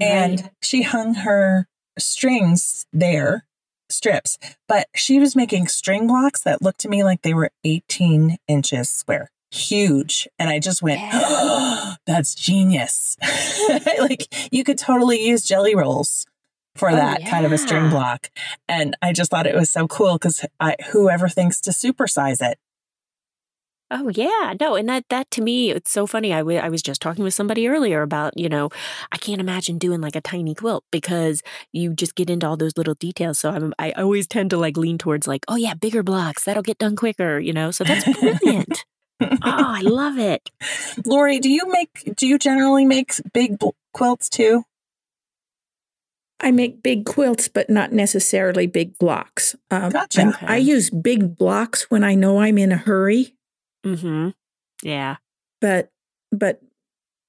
right. 0.00 0.08
and 0.08 0.50
she 0.62 0.82
hung 0.82 1.14
her 1.14 1.66
strings 1.98 2.86
there 2.92 3.44
strips 3.90 4.38
but 4.66 4.86
she 4.94 5.18
was 5.18 5.36
making 5.36 5.66
string 5.66 6.06
blocks 6.06 6.42
that 6.42 6.62
looked 6.62 6.80
to 6.80 6.88
me 6.88 7.02
like 7.02 7.22
they 7.22 7.34
were 7.34 7.50
18 7.64 8.38
inches 8.46 8.88
square 8.88 9.30
huge. 9.50 10.28
And 10.38 10.48
I 10.48 10.58
just 10.58 10.82
went, 10.82 11.00
oh, 11.12 11.94
that's 12.06 12.34
genius. 12.34 13.16
like 13.98 14.52
you 14.52 14.64
could 14.64 14.78
totally 14.78 15.26
use 15.26 15.44
jelly 15.44 15.74
rolls 15.74 16.26
for 16.74 16.90
oh, 16.90 16.96
that 16.96 17.22
yeah. 17.22 17.30
kind 17.30 17.44
of 17.44 17.52
a 17.52 17.58
string 17.58 17.90
block. 17.90 18.30
And 18.68 18.96
I 19.02 19.12
just 19.12 19.30
thought 19.30 19.46
it 19.46 19.54
was 19.54 19.70
so 19.70 19.88
cool 19.88 20.14
because 20.14 20.44
I 20.60 20.76
whoever 20.90 21.28
thinks 21.28 21.60
to 21.62 21.70
supersize 21.70 22.40
it 22.40 22.58
Oh 23.90 24.10
yeah, 24.10 24.52
no, 24.60 24.74
and 24.74 24.86
that 24.90 25.04
that 25.08 25.30
to 25.30 25.40
me 25.40 25.70
it's 25.70 25.90
so 25.90 26.06
funny. 26.06 26.34
I, 26.34 26.38
w- 26.40 26.58
I 26.58 26.68
was 26.68 26.82
just 26.82 27.00
talking 27.00 27.24
with 27.24 27.32
somebody 27.32 27.68
earlier 27.68 28.02
about 28.02 28.36
you 28.36 28.48
know 28.48 28.68
I 29.12 29.16
can't 29.16 29.40
imagine 29.40 29.78
doing 29.78 30.02
like 30.02 30.14
a 30.14 30.20
tiny 30.20 30.54
quilt 30.54 30.84
because 30.90 31.42
you 31.72 31.94
just 31.94 32.14
get 32.14 32.28
into 32.28 32.46
all 32.46 32.58
those 32.58 32.76
little 32.76 32.94
details. 32.94 33.38
So 33.38 33.50
I'm 33.50 33.72
I 33.78 33.92
always 33.92 34.26
tend 34.26 34.50
to 34.50 34.58
like 34.58 34.76
lean 34.76 34.98
towards 34.98 35.26
like 35.26 35.44
oh 35.48 35.56
yeah 35.56 35.72
bigger 35.72 36.02
blocks 36.02 36.44
that'll 36.44 36.62
get 36.62 36.76
done 36.76 36.96
quicker 36.96 37.38
you 37.38 37.54
know. 37.54 37.70
So 37.70 37.82
that's 37.84 38.04
brilliant. 38.20 38.84
Oh, 39.20 39.38
I 39.42 39.80
love 39.80 40.18
it. 40.18 40.50
Lori, 41.04 41.38
do 41.38 41.50
you 41.50 41.70
make 41.70 42.14
do 42.16 42.26
you 42.26 42.38
generally 42.38 42.84
make 42.84 43.12
big 43.32 43.58
bl- 43.58 43.70
quilts 43.92 44.28
too? 44.28 44.64
I 46.40 46.52
make 46.52 46.82
big 46.82 47.04
quilts, 47.04 47.48
but 47.48 47.68
not 47.68 47.92
necessarily 47.92 48.68
big 48.68 48.96
blocks. 48.98 49.56
Um, 49.70 49.90
gotcha. 49.90 50.38
I 50.42 50.56
use 50.58 50.88
big 50.88 51.36
blocks 51.36 51.90
when 51.90 52.04
I 52.04 52.14
know 52.14 52.40
I'm 52.40 52.58
in 52.58 52.70
a 52.70 52.76
hurry. 52.76 53.34
Mm-hmm. 53.84 54.30
Yeah. 54.82 55.16
But 55.60 55.90
but 56.30 56.60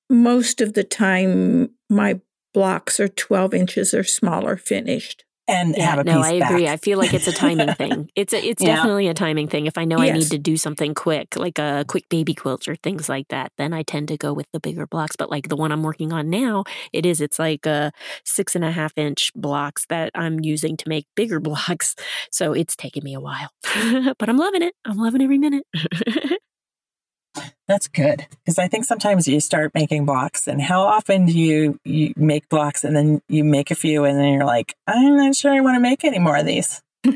most 0.10 0.62
of 0.62 0.73
the 0.73 0.84
time 0.84 1.71
my 1.89 2.19
blocks 2.54 2.99
are 2.99 3.08
12 3.08 3.54
inches 3.54 3.93
or 3.93 4.04
smaller 4.04 4.58
finished 4.58 5.23
and 5.50 5.76
yeah, 5.76 5.90
have 5.90 6.00
a 6.00 6.04
no, 6.04 6.22
I 6.22 6.34
agree. 6.34 6.68
I 6.68 6.78
feel 6.78 6.98
like 6.98 7.14
it's 7.14 7.28
a 7.28 7.32
timing 7.32 7.74
thing. 7.76 8.10
It's 8.16 8.34
a, 8.34 8.38
it's 8.38 8.62
yeah. 8.62 8.76
definitely 8.76 9.08
a 9.08 9.14
timing 9.14 9.48
thing. 9.48 9.66
If 9.66 9.78
I 9.78 9.86
know 9.86 10.02
yes. 10.02 10.10
I 10.10 10.18
need 10.18 10.32
to 10.32 10.38
do 10.38 10.58
something 10.58 10.94
quick, 10.94 11.36
like 11.36 11.58
a 11.58 11.86
quick 11.88 12.08
baby 12.10 12.34
quilt 12.34 12.68
or 12.68 12.76
things 12.76 13.10
like 13.10 13.28
that, 13.30 13.52
then 13.58 13.74
I 13.74 13.84
tend 13.84 14.08
to 14.10 14.18
go 14.18 14.32
with 14.32 14.46
the 14.54 14.60
bigger 14.60 14.86
blocks. 14.86 15.16
But 15.16 15.32
like 15.32 15.50
the 15.50 15.56
one 15.56 15.72
I'm 15.72 15.84
working 15.84 16.14
on 16.14 16.30
now, 16.30 16.64
it 16.94 17.06
is 17.06 17.20
it's 17.20 17.40
like 17.40 17.66
a 17.66 17.92
six 18.24 18.56
and 18.56 18.64
a 18.64 18.72
half 18.72 18.94
inch 18.96 19.32
blocks 19.36 19.86
that 19.88 20.12
I'm 20.14 20.40
using 20.40 20.78
to 20.78 20.90
make 20.90 21.08
bigger 21.16 21.40
blocks. 21.40 21.96
So 22.32 22.54
it's 22.54 22.76
taken 22.76 23.04
me 23.04 23.16
a 23.16 23.20
while, 23.20 23.50
but 24.18 24.30
I'm 24.30 24.38
loving 24.38 24.62
it. 24.62 24.76
I'm 24.86 24.98
loving 24.98 25.22
every 25.22 25.38
minute. 25.38 25.66
That's 27.68 27.88
good 27.88 28.26
because 28.32 28.58
I 28.58 28.68
think 28.68 28.86
sometimes 28.86 29.28
you 29.28 29.39
start 29.39 29.74
making 29.76 30.06
blocks, 30.06 30.48
and 30.48 30.62
how 30.62 30.82
often 30.82 31.28
do 31.28 31.38
you 31.38 31.80
you 31.84 32.13
make 32.18 32.50
blocks 32.50 32.84
and 32.84 32.96
then 32.96 33.22
you 33.30 33.44
make 33.44 33.72
a 33.72 33.76
few, 33.76 34.06
and 34.06 34.18
then 34.18 34.34
you're 34.34 34.46
like, 34.46 34.76
I'm 34.88 35.18
not 35.18 35.36
sure 35.36 35.54
I 35.54 35.62
want 35.62 35.76
to 35.76 35.80
make 35.80 36.04
any 36.04 36.20
more 36.20 36.38
of 36.38 36.46
these. 36.46 36.82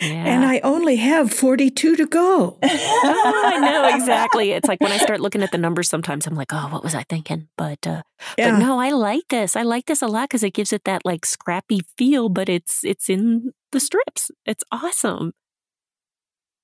Yeah. 0.00 0.24
And 0.24 0.44
I 0.46 0.60
only 0.60 0.96
have 0.96 1.30
42 1.30 1.96
to 1.96 2.06
go. 2.06 2.56
oh, 2.62 3.42
I 3.44 3.58
know 3.58 3.94
exactly. 3.94 4.52
It's 4.52 4.66
like 4.66 4.80
when 4.80 4.92
I 4.92 4.96
start 4.96 5.20
looking 5.20 5.42
at 5.42 5.52
the 5.52 5.58
numbers, 5.58 5.90
sometimes 5.90 6.26
I'm 6.26 6.34
like, 6.34 6.52
oh, 6.52 6.68
what 6.70 6.82
was 6.82 6.94
I 6.94 7.02
thinking? 7.02 7.48
But, 7.58 7.86
uh, 7.86 8.02
yeah. 8.38 8.52
but 8.52 8.58
no, 8.58 8.80
I 8.80 8.92
like 8.92 9.28
this. 9.28 9.56
I 9.56 9.62
like 9.62 9.86
this 9.86 10.00
a 10.00 10.06
lot 10.06 10.30
because 10.30 10.42
it 10.42 10.54
gives 10.54 10.72
it 10.72 10.84
that 10.84 11.04
like 11.04 11.26
scrappy 11.26 11.82
feel, 11.98 12.30
but 12.30 12.48
it's 12.48 12.82
it's 12.82 13.10
in 13.10 13.52
the 13.72 13.80
strips. 13.80 14.30
It's 14.46 14.64
awesome. 14.72 15.32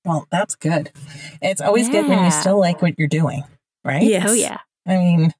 Well, 0.07 0.25
that's 0.31 0.55
good. 0.55 0.91
It's 1.41 1.59
always 1.59 1.87
yeah. 1.87 2.01
good 2.01 2.07
when 2.07 2.23
you 2.23 2.31
still 2.31 2.57
like 2.57 2.81
what 2.81 2.97
you're 2.97 3.09
doing, 3.09 3.43
right? 3.83 4.01
Yes. 4.01 4.29
Oh, 4.29 4.33
yeah. 4.33 4.59
I 4.87 4.97
mean, 4.97 5.33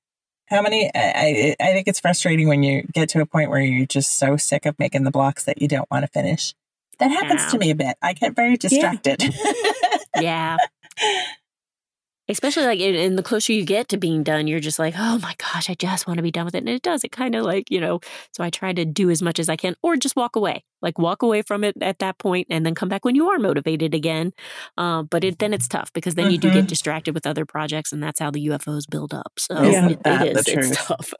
how 0.47 0.61
many? 0.61 0.91
I, 0.93 1.55
I 1.57 1.71
think 1.71 1.87
it's 1.87 2.01
frustrating 2.01 2.49
when 2.49 2.63
you 2.63 2.83
get 2.91 3.07
to 3.09 3.21
a 3.21 3.25
point 3.25 3.49
where 3.49 3.61
you're 3.61 3.85
just 3.85 4.17
so 4.17 4.35
sick 4.35 4.65
of 4.65 4.77
making 4.77 5.05
the 5.05 5.11
blocks 5.11 5.45
that 5.45 5.61
you 5.61 5.69
don't 5.69 5.89
want 5.89 6.03
to 6.03 6.07
finish. 6.11 6.53
That 6.99 7.11
happens 7.11 7.43
yeah. 7.43 7.49
to 7.49 7.57
me 7.57 7.71
a 7.71 7.75
bit. 7.75 7.95
I 8.01 8.11
get 8.11 8.35
very 8.35 8.57
distracted. 8.57 9.23
Yeah. 10.15 10.57
yeah. 10.99 11.17
Especially 12.29 12.65
like 12.65 12.79
in 12.79 13.15
the 13.15 13.23
closer 13.23 13.53
you 13.53 13.65
get 13.65 13.87
to 13.87 13.97
being 13.97 14.23
done 14.23 14.47
you're 14.47 14.59
just 14.59 14.79
like 14.79 14.93
oh 14.97 15.17
my 15.19 15.33
gosh 15.37 15.69
i 15.69 15.73
just 15.73 16.07
want 16.07 16.17
to 16.17 16.23
be 16.23 16.31
done 16.31 16.45
with 16.45 16.55
it 16.55 16.59
and 16.59 16.69
it 16.69 16.81
does 16.81 17.03
it 17.03 17.11
kind 17.11 17.35
of 17.35 17.43
like 17.43 17.69
you 17.71 17.79
know 17.79 17.99
so 18.31 18.43
i 18.43 18.49
try 18.49 18.73
to 18.73 18.85
do 18.85 19.09
as 19.09 19.21
much 19.21 19.39
as 19.39 19.49
i 19.49 19.55
can 19.55 19.75
or 19.81 19.95
just 19.95 20.15
walk 20.15 20.35
away 20.35 20.63
like 20.81 20.99
walk 20.99 21.21
away 21.21 21.41
from 21.41 21.63
it 21.63 21.75
at 21.81 21.99
that 21.99 22.17
point 22.17 22.47
and 22.49 22.65
then 22.65 22.75
come 22.75 22.89
back 22.89 23.03
when 23.03 23.15
you 23.15 23.27
are 23.29 23.39
motivated 23.39 23.93
again 23.93 24.31
uh, 24.77 25.03
but 25.03 25.23
it, 25.23 25.39
then 25.39 25.53
it's 25.53 25.67
tough 25.67 25.91
because 25.93 26.15
then 26.15 26.25
mm-hmm. 26.25 26.33
you 26.33 26.37
do 26.37 26.49
get 26.49 26.59
mm-hmm. 26.59 26.67
distracted 26.67 27.13
with 27.13 27.25
other 27.25 27.45
projects 27.45 27.91
and 27.91 28.01
that's 28.01 28.19
how 28.19 28.29
the 28.29 28.45
ufos 28.47 28.89
build 28.89 29.13
up 29.13 29.33
so 29.37 29.61
yeah, 29.63 29.89
it, 29.89 30.03
that, 30.03 30.27
it 30.27 30.37
is 30.37 30.47
it's 30.47 30.85
tough 30.85 31.13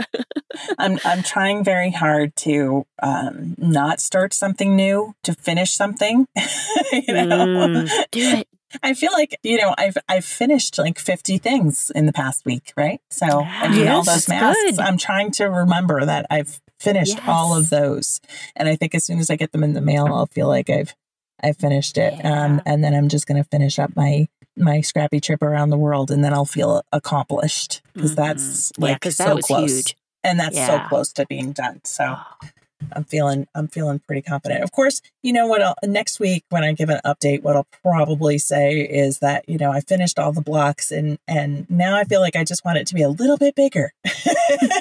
I'm, 0.80 1.00
I'm 1.06 1.22
trying 1.24 1.64
very 1.64 1.92
hard 1.92 2.36
to 2.38 2.86
um, 3.02 3.56
not 3.58 4.00
start 4.00 4.34
something 4.34 4.76
new 4.76 5.14
to 5.24 5.34
finish 5.34 5.72
something 5.72 6.28
you 6.92 7.14
know? 7.14 7.28
mm, 7.28 7.90
do 8.12 8.22
it 8.22 8.48
I 8.84 8.94
feel 8.94 9.12
like, 9.14 9.38
you 9.44 9.58
know, 9.58 9.74
I've 9.78 9.98
I've 10.10 10.26
finished 10.26 10.78
like 10.78 11.00
50 11.00 11.38
things 11.38 11.92
in 11.96 12.06
the 12.06 12.14
past 12.14 12.46
week, 12.46 12.74
right? 12.76 13.02
So 13.10 13.26
I 13.26 13.70
mean 13.70 13.80
yes, 13.80 13.94
all 13.94 14.04
those 14.04 14.28
masks. 14.28 14.62
Good. 14.64 14.80
I'm 14.80 14.98
trying 14.98 15.32
to 15.32 15.46
remember 15.46 16.06
that 16.06 16.26
I've 16.30 16.60
finished 16.80 17.18
yes. 17.18 17.28
all 17.28 17.58
of 17.58 17.70
those. 17.70 18.20
And 18.56 18.68
I 18.68 18.76
think 18.76 18.94
as 18.94 19.06
soon 19.06 19.20
as 19.20 19.30
I 19.30 19.36
get 19.36 19.52
them 19.52 19.64
in 19.64 19.74
the 19.74 19.82
mail, 19.82 20.08
I'll 20.08 20.28
feel 20.28 20.48
like 20.48 20.70
I've 20.70 20.96
I've 21.42 21.58
finished 21.58 21.98
it. 21.98 22.14
Um, 22.14 22.20
yeah. 22.24 22.46
Um, 22.46 22.62
and 22.66 22.84
then 22.84 22.94
I'm 22.94 23.10
just 23.10 23.28
gonna 23.28 23.44
finish 23.46 23.80
up 23.80 23.96
my 23.96 24.28
my 24.56 24.82
scrappy 24.82 25.20
trip 25.20 25.42
around 25.42 25.70
the 25.70 25.78
world 25.78 26.12
and 26.12 26.24
then 26.24 26.34
I'll 26.34 26.46
feel 26.46 26.82
accomplished 26.92 27.82
because 27.94 28.16
mm-hmm. 28.16 28.22
that's 28.22 28.72
like 28.78 29.06
yeah, 29.06 29.12
so 29.12 29.38
close. 29.38 29.72
Huge. 29.72 29.98
And 30.24 30.40
that's 30.40 30.58
yeah. 30.58 30.68
so 30.68 30.90
close 30.90 31.14
to 31.14 31.26
being 31.28 31.54
done. 31.54 31.80
So 31.86 32.18
oh. 32.18 32.48
I'm 32.94 33.04
feeling 33.04 33.48
I'm 33.56 33.68
feeling 33.68 34.00
pretty 34.00 34.22
confident. 34.22 34.64
Of 34.64 34.72
course, 34.72 35.02
you 35.24 35.34
know 35.34 35.48
what? 35.48 35.62
I'll, 35.62 35.76
next 35.84 36.20
week 36.20 36.44
when 36.50 36.64
I 36.64 36.74
give 36.74 36.90
an 36.90 37.02
update, 37.06 37.42
what 37.42 37.56
I'll 37.56 37.68
probably 37.84 38.38
say 38.38 38.82
is 38.82 39.20
that 39.20 39.48
you 39.48 39.58
know 39.58 39.72
I 39.72 39.82
finished 39.82 40.20
all 40.20 40.32
the 40.32 40.42
blocks 40.42 40.92
and 40.92 41.18
and 41.28 41.70
now 41.70 41.96
I 41.96 42.04
feel 42.04 42.22
like 42.22 42.36
I 42.36 42.44
just 42.44 42.64
want 42.64 42.78
it 42.78 42.88
to 42.88 42.96
be 42.96 43.02
a 43.02 43.10
little 43.10 43.38
bit 43.38 43.56
bigger. 43.56 43.94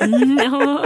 no. 0.02 0.78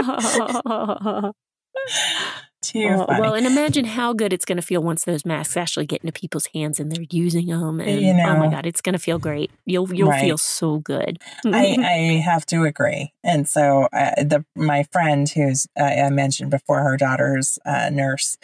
Mm-hmm. 0.65 1.29
Too 2.61 2.87
uh, 2.87 3.17
well, 3.19 3.33
and 3.33 3.47
imagine 3.47 3.85
how 3.85 4.13
good 4.13 4.31
it's 4.31 4.45
going 4.45 4.57
to 4.57 4.61
feel 4.61 4.83
once 4.83 5.03
those 5.03 5.25
masks 5.25 5.57
actually 5.57 5.87
get 5.87 6.01
into 6.01 6.11
people's 6.11 6.45
hands 6.53 6.79
and 6.79 6.91
they're 6.91 7.05
using 7.09 7.47
them. 7.47 7.79
And 7.79 7.99
you 7.99 8.13
know, 8.13 8.29
oh 8.29 8.37
my 8.37 8.49
god, 8.49 8.67
it's 8.67 8.81
going 8.81 8.93
to 8.93 8.99
feel 8.99 9.17
great. 9.17 9.49
You'll 9.65 9.91
you'll 9.91 10.09
right. 10.09 10.21
feel 10.21 10.37
so 10.37 10.77
good. 10.77 11.17
I, 11.43 11.75
I 11.79 12.21
have 12.23 12.45
to 12.47 12.63
agree. 12.63 13.13
And 13.23 13.49
so 13.49 13.87
uh, 13.91 14.23
the 14.23 14.45
my 14.55 14.83
friend 14.91 15.27
who's 15.27 15.67
uh, 15.79 15.83
I 15.85 16.09
mentioned 16.11 16.51
before, 16.51 16.83
her 16.83 16.97
daughter's 16.97 17.57
a 17.65 17.89
nurse. 17.89 18.37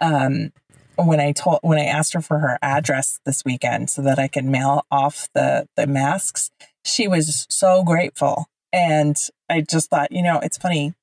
Um, 0.00 0.52
when 0.96 1.20
I 1.20 1.30
told 1.30 1.60
when 1.62 1.78
I 1.78 1.84
asked 1.84 2.12
her 2.14 2.20
for 2.20 2.40
her 2.40 2.58
address 2.62 3.20
this 3.24 3.44
weekend 3.44 3.88
so 3.88 4.02
that 4.02 4.18
I 4.18 4.26
could 4.26 4.44
mail 4.44 4.84
off 4.90 5.28
the 5.32 5.68
the 5.76 5.86
masks, 5.86 6.50
she 6.84 7.06
was 7.06 7.46
so 7.48 7.84
grateful. 7.84 8.46
And 8.72 9.16
I 9.48 9.60
just 9.60 9.90
thought, 9.90 10.12
you 10.12 10.22
know, 10.22 10.40
it's 10.40 10.58
funny. 10.58 10.94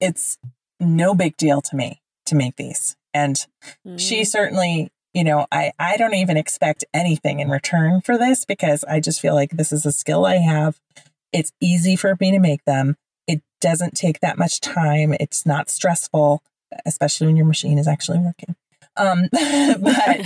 It's 0.00 0.38
no 0.80 1.14
big 1.14 1.36
deal 1.36 1.60
to 1.62 1.76
me 1.76 2.00
to 2.26 2.34
make 2.34 2.56
these. 2.56 2.96
And 3.12 3.36
mm-hmm. 3.86 3.96
she 3.96 4.24
certainly, 4.24 4.90
you 5.12 5.24
know, 5.24 5.46
I, 5.52 5.72
I 5.78 5.96
don't 5.96 6.14
even 6.14 6.36
expect 6.36 6.84
anything 6.92 7.40
in 7.40 7.48
return 7.48 8.00
for 8.00 8.18
this 8.18 8.44
because 8.44 8.84
I 8.84 9.00
just 9.00 9.20
feel 9.20 9.34
like 9.34 9.50
this 9.52 9.72
is 9.72 9.86
a 9.86 9.92
skill 9.92 10.26
I 10.26 10.36
have. 10.36 10.80
It's 11.32 11.52
easy 11.60 11.96
for 11.96 12.16
me 12.20 12.32
to 12.32 12.38
make 12.38 12.64
them. 12.64 12.96
It 13.26 13.42
doesn't 13.60 13.94
take 13.94 14.20
that 14.20 14.38
much 14.38 14.60
time. 14.60 15.14
It's 15.20 15.46
not 15.46 15.70
stressful, 15.70 16.42
especially 16.84 17.28
when 17.28 17.36
your 17.36 17.46
machine 17.46 17.78
is 17.78 17.88
actually 17.88 18.18
working. 18.18 18.56
Um, 18.96 19.28
but, 19.32 20.20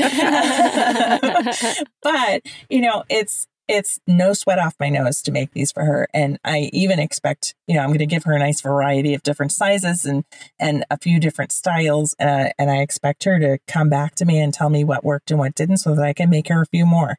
but 2.03 2.43
you 2.69 2.81
know, 2.81 3.05
it's 3.09 3.47
it's 3.69 4.01
no 4.07 4.33
sweat 4.33 4.59
off 4.59 4.75
my 4.81 4.89
nose 4.89 5.21
to 5.23 5.31
make 5.31 5.53
these 5.53 5.71
for 5.71 5.85
her. 5.85 6.09
And 6.15 6.39
i 6.45 6.71
even 6.73 6.99
expect 6.99 7.55
you 7.67 7.75
know 7.75 7.83
i'm 7.83 7.89
going 7.89 7.99
to 7.99 8.07
give 8.07 8.25
her 8.25 8.33
a 8.33 8.39
nice 8.39 8.61
variety 8.61 9.15
of 9.15 9.23
different 9.23 9.53
sizes 9.53 10.05
and 10.05 10.25
and 10.59 10.85
a 10.91 10.99
few 10.99 11.21
different 11.21 11.53
styles 11.53 12.15
uh, 12.19 12.49
and 12.59 12.71
i 12.71 12.79
expect 12.79 13.25
her 13.25 13.39
to 13.39 13.59
come 13.67 13.89
back 13.91 14.15
to 14.17 14.25
me 14.25 14.39
and 14.41 14.55
tell 14.55 14.71
me 14.71 14.85
what 14.85 15.05
worked 15.05 15.31
and 15.31 15.39
what 15.39 15.55
didn't 15.55 15.79
so 15.79 15.95
that 15.95 16.05
i 16.05 16.13
can 16.13 16.31
make 16.31 16.49
her 16.49 16.63
a 16.63 16.67
few 16.67 16.87
more. 16.87 17.19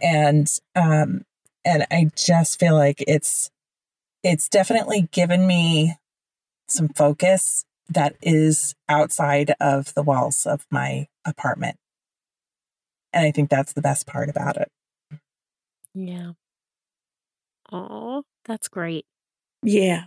And 0.00 0.46
um 0.76 1.24
and 1.64 1.86
i 1.90 2.10
just 2.16 2.60
feel 2.60 2.74
like 2.74 3.02
it's 3.06 3.50
it's 4.22 4.48
definitely 4.48 5.08
given 5.12 5.46
me 5.46 5.96
some 6.68 6.88
focus 6.88 7.64
that 7.88 8.16
is 8.22 8.74
outside 8.88 9.54
of 9.60 9.94
the 9.94 10.02
walls 10.02 10.46
of 10.46 10.66
my 10.70 11.08
apartment. 11.26 11.76
And 13.12 13.26
i 13.26 13.30
think 13.30 13.50
that's 13.50 13.72
the 13.72 13.82
best 13.82 14.06
part 14.06 14.28
about 14.28 14.56
it 14.56 14.68
yeah. 15.98 16.32
Oh, 17.72 18.24
that's 18.44 18.68
great. 18.68 19.04
Yeah. 19.62 20.04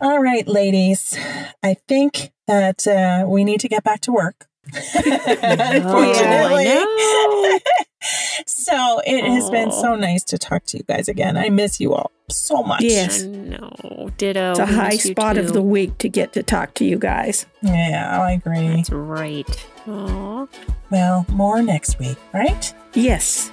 All 0.00 0.22
right, 0.22 0.46
ladies. 0.46 1.18
I 1.62 1.74
think 1.88 2.32
that 2.46 2.86
uh, 2.86 3.24
we 3.26 3.44
need 3.44 3.60
to 3.60 3.68
get 3.68 3.84
back 3.84 4.00
to 4.02 4.12
work. 4.12 4.46
Unfortunately. 4.72 6.66
Oh, 6.68 7.58
so 8.46 9.00
it 9.06 9.24
has 9.24 9.50
been 9.50 9.72
so 9.72 9.94
nice 9.96 10.22
to 10.24 10.38
talk 10.38 10.64
to 10.66 10.78
you 10.78 10.84
guys 10.84 11.08
again. 11.08 11.36
I 11.36 11.48
miss 11.48 11.80
you 11.80 11.94
all 11.94 12.12
so 12.28 12.62
much. 12.62 12.82
Yes. 12.82 13.22
No. 13.22 14.10
Ditto. 14.16 14.50
It's 14.50 14.58
a 14.60 14.66
high 14.66 14.96
spot 14.96 15.36
of 15.38 15.52
the 15.52 15.62
week 15.62 15.98
to 15.98 16.08
get 16.08 16.32
to 16.34 16.42
talk 16.42 16.74
to 16.74 16.84
you 16.84 16.98
guys. 16.98 17.46
Yeah, 17.62 18.20
I 18.20 18.32
agree. 18.32 18.76
That's 18.76 18.90
right. 18.90 19.66
Aww. 19.86 20.48
Well, 20.90 21.26
more 21.28 21.62
next 21.62 21.98
week, 21.98 22.16
right? 22.32 22.72
Yes. 22.94 23.50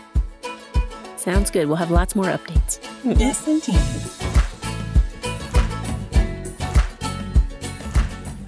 Sounds 1.17 1.51
good. 1.51 1.67
We'll 1.67 1.77
have 1.77 1.91
lots 1.91 2.15
more 2.15 2.25
updates. 2.25 2.80
Yes, 3.03 3.47
indeed. 3.47 3.75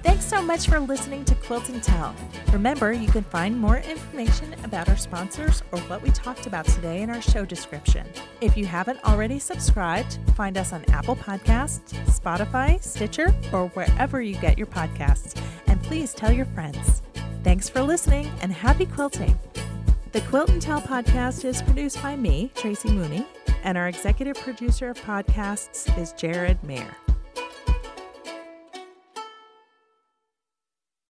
Thanks 0.02 0.24
so 0.24 0.40
much 0.40 0.68
for 0.68 0.80
listening 0.80 1.24
to 1.26 1.34
Quilt 1.34 1.68
and 1.68 1.82
Tell. 1.82 2.14
Remember, 2.52 2.92
you 2.92 3.08
can 3.08 3.24
find 3.24 3.58
more 3.58 3.78
information 3.78 4.54
about 4.64 4.88
our 4.88 4.96
sponsors 4.96 5.62
or 5.72 5.78
what 5.80 6.02
we 6.02 6.10
talked 6.10 6.46
about 6.46 6.64
today 6.66 7.02
in 7.02 7.10
our 7.10 7.20
show 7.20 7.44
description. 7.44 8.06
If 8.40 8.56
you 8.56 8.66
haven't 8.66 9.02
already 9.04 9.38
subscribed, 9.38 10.18
find 10.34 10.56
us 10.56 10.72
on 10.72 10.84
Apple 10.90 11.16
Podcasts, 11.16 11.92
Spotify, 12.06 12.82
Stitcher, 12.82 13.34
or 13.52 13.68
wherever 13.68 14.22
you 14.22 14.36
get 14.36 14.56
your 14.58 14.66
podcasts. 14.66 15.40
And 15.66 15.82
please 15.82 16.14
tell 16.14 16.32
your 16.32 16.46
friends. 16.46 17.02
Thanks 17.42 17.68
for 17.68 17.82
listening 17.82 18.30
and 18.42 18.52
happy 18.52 18.86
quilting. 18.86 19.38
The 20.12 20.20
Quilt 20.22 20.50
and 20.50 20.60
Tell 20.60 20.80
podcast 20.80 21.44
is 21.44 21.62
produced 21.62 22.02
by 22.02 22.16
me, 22.16 22.50
Tracy 22.56 22.90
Mooney, 22.90 23.24
and 23.62 23.78
our 23.78 23.86
executive 23.86 24.36
producer 24.36 24.90
of 24.90 25.00
podcasts 25.00 25.96
is 25.96 26.12
Jared 26.14 26.60
Mayer. 26.64 26.96